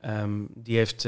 [0.00, 1.02] Ehm, die heeft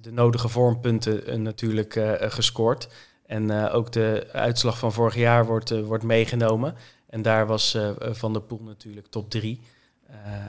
[0.00, 2.88] de nodige vormpunten natuurlijk gescoord.
[3.26, 6.74] En ook de uitslag van vorig jaar wordt, wordt meegenomen.
[7.14, 9.60] En daar was eh, Van der Poel natuurlijk top 3.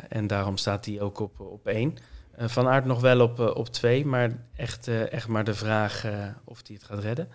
[0.09, 1.93] En daarom staat hij ook op, op 1.
[2.35, 5.53] Eh, van Aert nog wel op, eh, op 2, maar echt, eh, echt maar de
[5.53, 6.11] vraag eh,
[6.43, 7.29] of hij het gaat redden.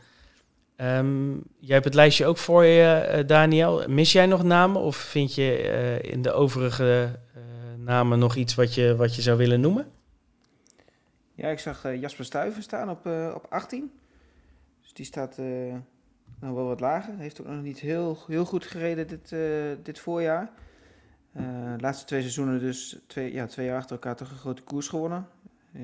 [0.77, 3.89] Ehm, jij hebt het lijstje ook voor je, eh, Daniel.
[3.89, 7.43] Mis jij nog namen of vind je eh, in de overige eh,
[7.85, 9.87] namen nog iets wat je, wat je zou willen noemen?
[11.35, 13.93] Ja, ik zag eh, Jasper Stuyven staan op, eh, op 18.
[14.83, 15.47] Dus die staat eh,
[16.41, 17.15] nou wel wat lager.
[17.19, 19.41] Heeft ook nog niet heel, heel goed gereden dit, eh,
[19.83, 20.51] dit voorjaar.
[21.33, 24.63] Eh, de laatste twee seizoenen dus twee, ja, twee jaar achter elkaar toch een grote
[24.63, 25.27] koers gewonnen.
[25.73, 25.83] Eh,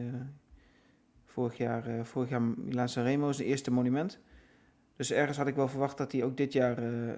[1.25, 4.19] vorig jaar, eh vorig jaar Milaan Sanremo is de eerste monument.
[4.97, 7.15] Dus ergens had ik wel verwacht dat hij ook dit jaar eh,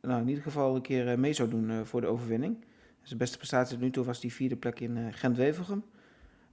[0.00, 2.64] nou, in ieder geval een keer eh, mee zou doen eh, voor de overwinning.
[3.02, 5.84] Zijn beste prestatie tot nu toe was die vierde plek in eh, Gent-Wevelgem.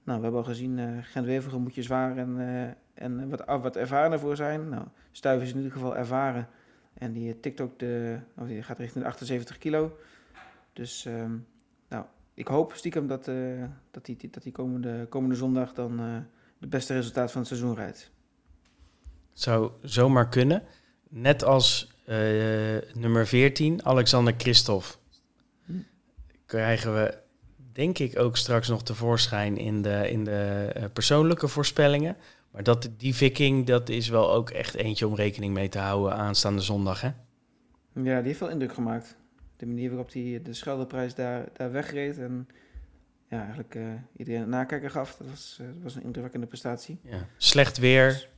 [0.03, 3.61] Nou, we hebben al gezien, eh Gent-Wevelgem moet je zwaar en, eh, en wat, ah,
[3.61, 4.69] wat ervarener voor zijn.
[4.69, 6.47] Nou, Stuyven is in ieder geval ervaren.
[6.93, 9.97] En die eh, tikt ook de, of gaat richting de 78 kilo.
[10.75, 11.37] Dus ehm,
[11.89, 16.01] nou, ik hoop stiekem dat hij uh, dat die, dat die komende, komende zondag dan
[16.01, 16.17] uh,
[16.59, 18.11] het beste resultaat van het seizoen rijdt.
[19.33, 20.63] Zou zomaar kunnen.
[21.09, 22.15] Net als uh,
[22.93, 24.87] nummer 14, Alexander Christophe.
[25.65, 25.73] Hm.
[26.45, 27.21] Krijgen we
[27.71, 32.17] denk ik ook straks nog tevoorschijn in de, in de persoonlijke voorspellingen.
[32.51, 36.17] Maar dat, die viking, dat is wel ook echt eentje om rekening mee te houden
[36.17, 37.09] aanstaande zondag, hè?
[37.93, 39.17] Ja, die heeft wel indruk gemaakt.
[39.57, 42.17] De manier waarop hij de Scheldeprijs daar, daar wegreed.
[42.17, 42.47] En
[43.29, 43.83] ja, eigenlijk eh,
[44.17, 45.15] iedereen een nakijker gaf.
[45.15, 46.99] Dat was, eh, was een indrukwekkende prestatie.
[47.03, 47.27] Ja.
[47.37, 48.29] Slecht weer,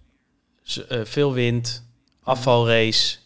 [0.87, 1.85] eh, veel wind,
[2.21, 3.17] afvalrace.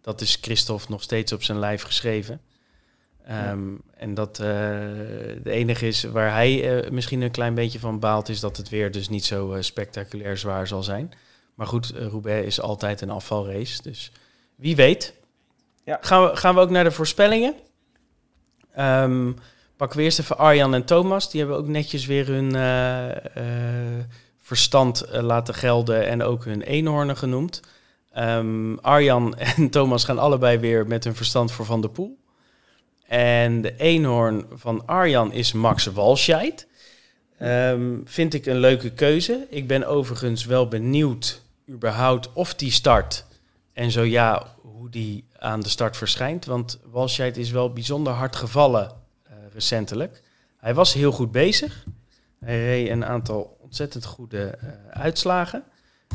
[0.00, 2.40] Dat is Christophe nog steeds op zijn lijf geschreven.
[3.24, 8.40] Ehm, En dat de enige is waar hij misschien een klein beetje van baalt, is
[8.40, 11.12] dat het weer dus niet zo spectaculair zwaar zal zijn.
[11.54, 13.82] Maar goed, Roubaix is altijd een afvalrace.
[13.82, 14.12] Dus
[14.54, 15.14] wie weet.
[16.00, 17.54] Gaan, we, gaan we ook naar de voorspellingen?
[18.74, 19.32] Ehm,
[19.76, 21.30] pakken we eerst even Arjan en Thomas.
[21.30, 24.04] Die hebben ook netjes weer hun eh, eh,
[24.38, 27.60] verstand eh, laten gelden en ook hun eenhoornen genoemd.
[28.12, 32.18] Ehm, Arjan en Thomas gaan allebei weer met hun verstand voor Van der Poel.
[33.06, 36.68] En de eenhoorn van Arjan is Max Walscheid.
[37.38, 39.46] Ehm, vind ik een leuke keuze.
[39.48, 43.26] Ik ben overigens wel benieuwd überhaupt of die start.
[43.72, 44.54] En zo ja,
[44.90, 46.44] hoe die aan de start verschijnt.
[46.44, 48.90] Want Walscheid is wel bijzonder hard gevallen
[49.22, 50.22] eh, recentelijk.
[50.56, 51.84] Hij was heel goed bezig.
[52.38, 55.62] Hij reed een aantal ontzettend goede eh, uitslagen.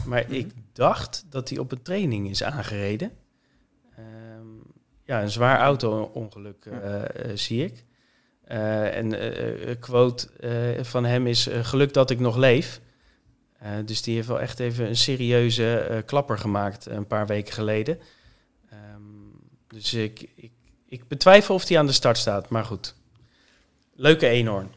[0.05, 3.11] Maar ik dacht dat hij op een training is aangereden.
[3.95, 4.47] Ehm,
[5.03, 7.01] ja, een zwaar auto-ongeluk eh,
[7.33, 7.83] zie ik.
[8.45, 9.21] En
[9.69, 10.27] een quote
[10.81, 12.81] van hem is: Geluk dat ik nog leef.
[13.85, 17.99] Dus die heeft wel echt even een serieuze klapper gemaakt een paar weken geleden.
[19.75, 20.51] Dus ik, ik,
[20.87, 22.95] ik betwijfel of hij aan de start staat, maar goed.
[23.95, 24.73] Leuke eenhoorn.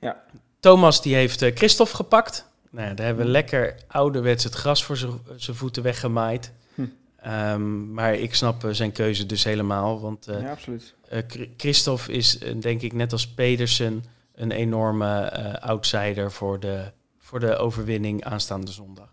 [0.00, 0.22] Ja.
[0.60, 2.48] Thomas die heeft eh, Christophe gepakt.
[2.70, 6.52] Nou daar hebben we lekker ouderwets het gras voor zijn- voeten weggemaaid.
[6.74, 6.82] Hm.
[7.16, 10.00] Ehm, maar ik snap eh, zijn keuze dus helemaal.
[10.00, 10.94] Want eh, ja, absoluut.
[11.08, 15.30] Chri- Christophe is, denk ik, net als Pedersen, een enorme
[15.60, 19.12] outsider voor de, voor de overwinning aanstaande zondag.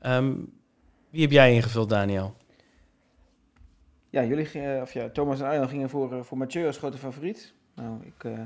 [0.00, 0.32] Ehm,
[1.10, 2.36] wie heb jij ingevuld, Daniel?
[4.12, 7.54] Ja, jullie of ja, Thomas en Arjan gingen voor, eh, voor Mathieu als grote favoriet.
[7.74, 8.40] Nou, ik eh,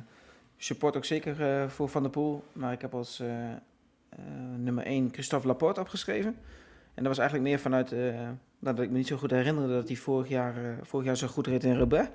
[0.57, 3.23] support ook zeker eh, voor Van der Poel, maar ik heb als
[4.57, 6.37] nummer 1 Christophe Laporte opgeschreven.
[6.95, 7.91] En dat was eigenlijk meer vanuit
[8.59, 11.27] nou, dat ik me niet zo goed herinnerde dat hij vorig jaar, vorig jaar zo
[11.27, 12.09] goed reed in Roubaix.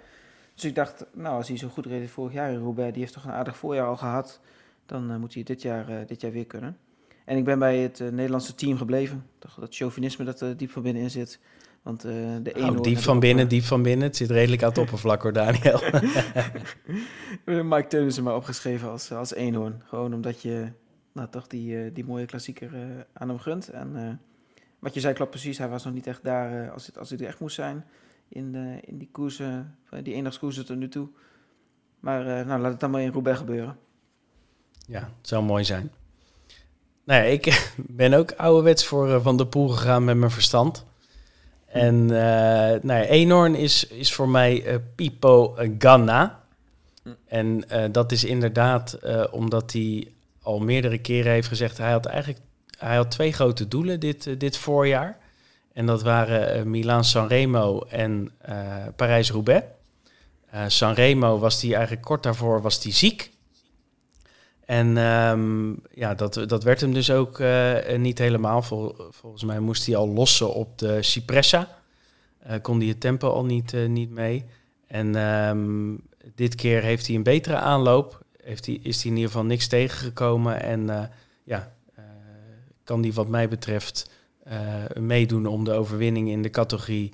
[0.54, 3.14] Dus ik dacht, nou, als hij zo goed reed vorig jaar in Roubaix, die heeft
[3.14, 4.42] toch een aardig voorjaar al gehad,
[4.86, 6.78] dan moet hij dit jaar, dit jaar weer kunnen.
[7.26, 9.26] En ik ben bij het Nederlandse team gebleven.
[9.40, 11.40] Dat chauvinisme dat er diep van binnenin zit.
[11.82, 12.12] Want eh,
[12.44, 14.08] de Oh, eenhoorn diep van binnen, diep van binnen.
[14.08, 15.82] Het zit redelijk aan het oppervlak hoor, Daniel.
[17.76, 19.82] Mike Teunissen maar opgeschreven als, als eenhoorn.
[19.86, 20.72] Gewoon omdat je
[21.12, 22.82] nou, toch die, eh, die mooie klassieker eh,
[23.14, 23.70] aan hem gunt.
[23.70, 24.20] En
[24.80, 25.58] wat je zei klopt precies.
[25.58, 27.86] Hij was nog niet echt daar als, het, als hij er echt moest zijn.
[28.28, 31.08] In, de, in die koersen, die eendagskoersen tot nu toe.
[32.00, 33.78] Maar nou, laat het dan maar in Roubaix gebeuren.
[34.88, 35.92] Ja, het zou mooi zijn.
[37.04, 37.72] Nou ja, ik
[38.02, 40.86] ben ook ouderwets voor Van der Poel gegaan met mijn verstand.
[41.72, 46.40] En eh nou ja, Eenhoorn is, is voor mij eh, Pipo Ganna.
[47.28, 49.00] En eh, dat is inderdaad
[49.32, 50.08] omdat hij
[50.42, 51.78] al meerdere keren heeft gezegd...
[51.78, 52.40] hij had eigenlijk
[52.78, 55.18] hij had twee grote doelen dit, dit voorjaar.
[55.74, 58.32] En dat waren Milaan-Sanremo en
[58.96, 59.66] Parijs-Roubaix.
[60.68, 63.32] Sanremo was hij eigenlijk kort daarvoor was hij ziek...
[64.72, 68.62] En ehm, ja, dat, dat werd hem dus ook eh, niet helemaal.
[68.62, 71.78] Vol, volgens mij moest hij al lossen op de Cipressa.
[72.40, 74.46] Eh, kon hij het tempo al niet, eh, niet mee.
[74.88, 75.96] En ehm,
[76.36, 78.26] dit keer heeft hij een betere aanloop.
[78.44, 80.62] Heeft hij, is hij in ieder geval niks tegengekomen.
[80.62, 81.12] En
[81.44, 81.74] ja,
[82.84, 84.10] kan hij wat mij betreft
[85.00, 87.14] meedoen om de overwinning in de categorie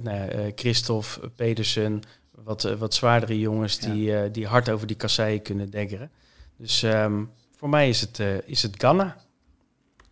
[0.00, 2.02] nou ja, Christophe, Pedersen,
[2.34, 3.92] wat, eh, wat zwaardere jongens Ja.
[3.92, 6.10] die, eh, die hard over die kasseien kunnen deggeren.
[6.56, 7.24] Dus ehm,
[7.56, 9.16] voor mij is het, eh, is het Ganna.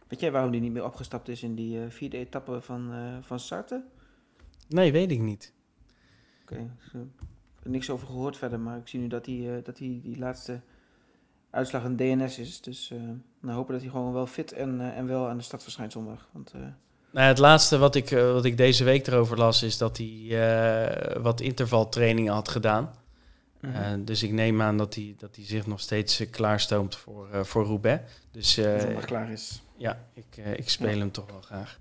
[0.08, 2.92] Weet jij waarom hij niet meer opgestapt is in die vierde etappe van,
[3.22, 3.84] van Sartre?
[4.68, 5.52] Nee, weet ik niet.
[6.42, 9.78] Oké, ik heb er niks over gehoord verder, maar ik zie nu dat hij, dat
[9.78, 10.60] hij die laatste
[11.50, 12.60] uitslag een DNS is.
[12.60, 12.92] Dus
[13.40, 16.28] nou hopen dat hij gewoon wel fit en, en wel aan de stad verschijnt zondag.
[16.32, 16.60] Want eh,
[17.12, 20.26] Nou, het laatste wat ik, eh, wat ik deze week erover las, is dat hij
[20.30, 22.94] eh, wat intervaltrainingen had gedaan.
[23.60, 27.64] Eh, dus ik neem aan dat hij, dat hij zich nog steeds klaarstoomt voor, voor
[27.64, 28.02] Roubaix.
[28.30, 29.62] Dus zondag klaar is.
[29.76, 30.96] ja, ik, ik speel Ja.
[30.98, 31.78] hem toch wel graag.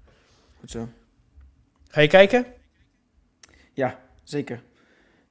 [0.59, 0.87] Goed zo.
[1.87, 2.45] Ga je kijken?
[3.73, 4.63] Ja, zeker.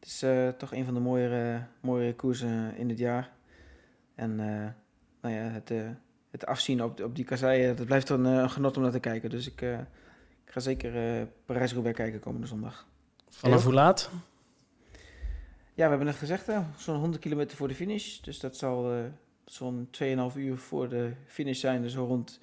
[0.00, 0.24] Het is
[0.58, 3.30] toch een van de mooiere, mooiere koersen in het jaar.
[4.14, 4.36] En
[5.20, 5.72] nou ja, het,
[6.30, 9.00] het afzien op, op die kasseien, dat blijft een, eh, een genot om naar te
[9.00, 9.30] kijken.
[9.30, 9.78] Dus ik, eh,
[10.44, 12.86] ik ga zeker eh Parijs-Roubaix kijken komende zondag.
[13.28, 14.10] Vanaf hoe laat?
[15.74, 18.18] Ja, we hebben net gezegd, hè, zo'n 100 kilometer voor de finish.
[18.18, 18.98] Dus dat zal eh,
[19.44, 21.82] zo'n 2,5 uur voor de finish zijn.
[21.82, 22.40] Dus zo rond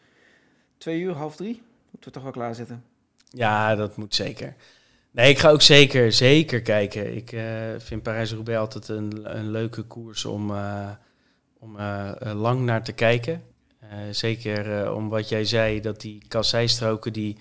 [0.77, 1.61] 2 uur, half drie,
[1.91, 2.83] moeten we toch wel klaar zitten.
[3.29, 4.55] Ja, dat moet zeker.
[5.11, 7.15] Nee, ik ga ook zeker, zeker kijken.
[7.15, 7.43] Ik uh,
[7.77, 10.89] vind Parijs-Roubaix altijd een, een leuke koers om, uh,
[11.59, 13.43] om uh, lang naar te kijken.
[14.11, 17.37] Zeker om wat jij zei, dat die kasseistroken die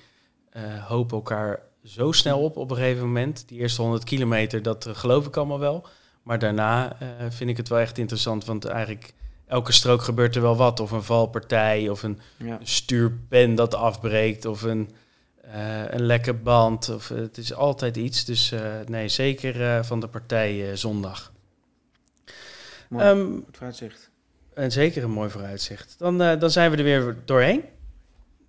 [0.86, 3.48] hopen elkaar zo snel op op een gegeven moment.
[3.48, 5.86] Die eerste 100 kilometer, dat geloof ik allemaal wel.
[6.22, 6.96] Maar daarna
[7.28, 9.12] vind ik het wel echt interessant, want eigenlijk
[9.46, 10.80] elke strook gebeurt er wel wat.
[10.80, 12.58] Of een valpartij, of een ja.
[12.62, 14.90] stuurpen dat afbreekt, of een,
[15.46, 16.88] uh, een lekke band.
[16.88, 18.24] Of, uh, het is altijd iets.
[18.24, 21.32] Dus uh, nee, zeker van de partij zondag.
[22.88, 24.05] Mooi um, vooruitzicht.
[24.56, 25.94] En zeker een mooi vooruitzicht.
[25.98, 27.62] Dan, dan zijn we er weer doorheen.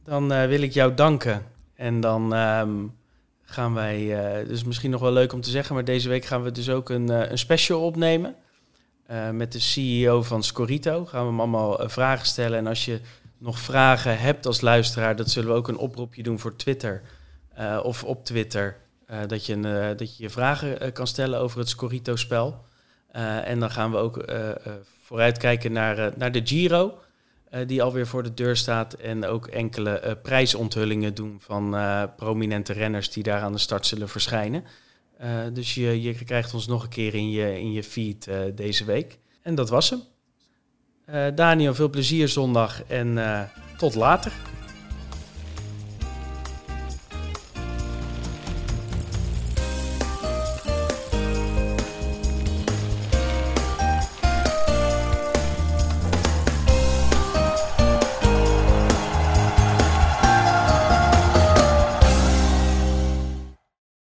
[0.04, 1.46] Dan wil ik jou danken.
[1.76, 2.96] En dan um,
[3.42, 4.16] gaan wij,
[4.48, 6.90] dus misschien nog wel leuk om te zeggen, maar deze week gaan we dus ook
[6.90, 8.36] een, een special opnemen.
[9.32, 11.06] Met de CEO van Scorito.
[11.06, 12.58] Gaan we hem allemaal vragen stellen.
[12.58, 13.00] En als je
[13.38, 17.02] nog vragen hebt als luisteraar, dat zullen we ook een oproepje doen voor Twitter.
[17.84, 18.78] Of op Twitter.
[19.28, 22.66] dat, je een, dat je je vragen kan stellen over het Scorito-spel.
[23.44, 24.26] en dan gaan we ook
[25.08, 27.00] vooruitkijken naar, naar de Giro.
[27.68, 28.94] die alweer voor de deur staat.
[28.94, 31.76] En ook enkele prijsonthullingen doen van
[32.16, 34.64] prominente renners die daar aan de start zullen verschijnen.
[35.54, 39.18] Dus je, je krijgt ons nog een keer in je, in je feed deze week.
[39.42, 40.02] En dat was hem.
[41.36, 43.20] Daniel, veel plezier zondag en
[43.78, 44.32] tot later.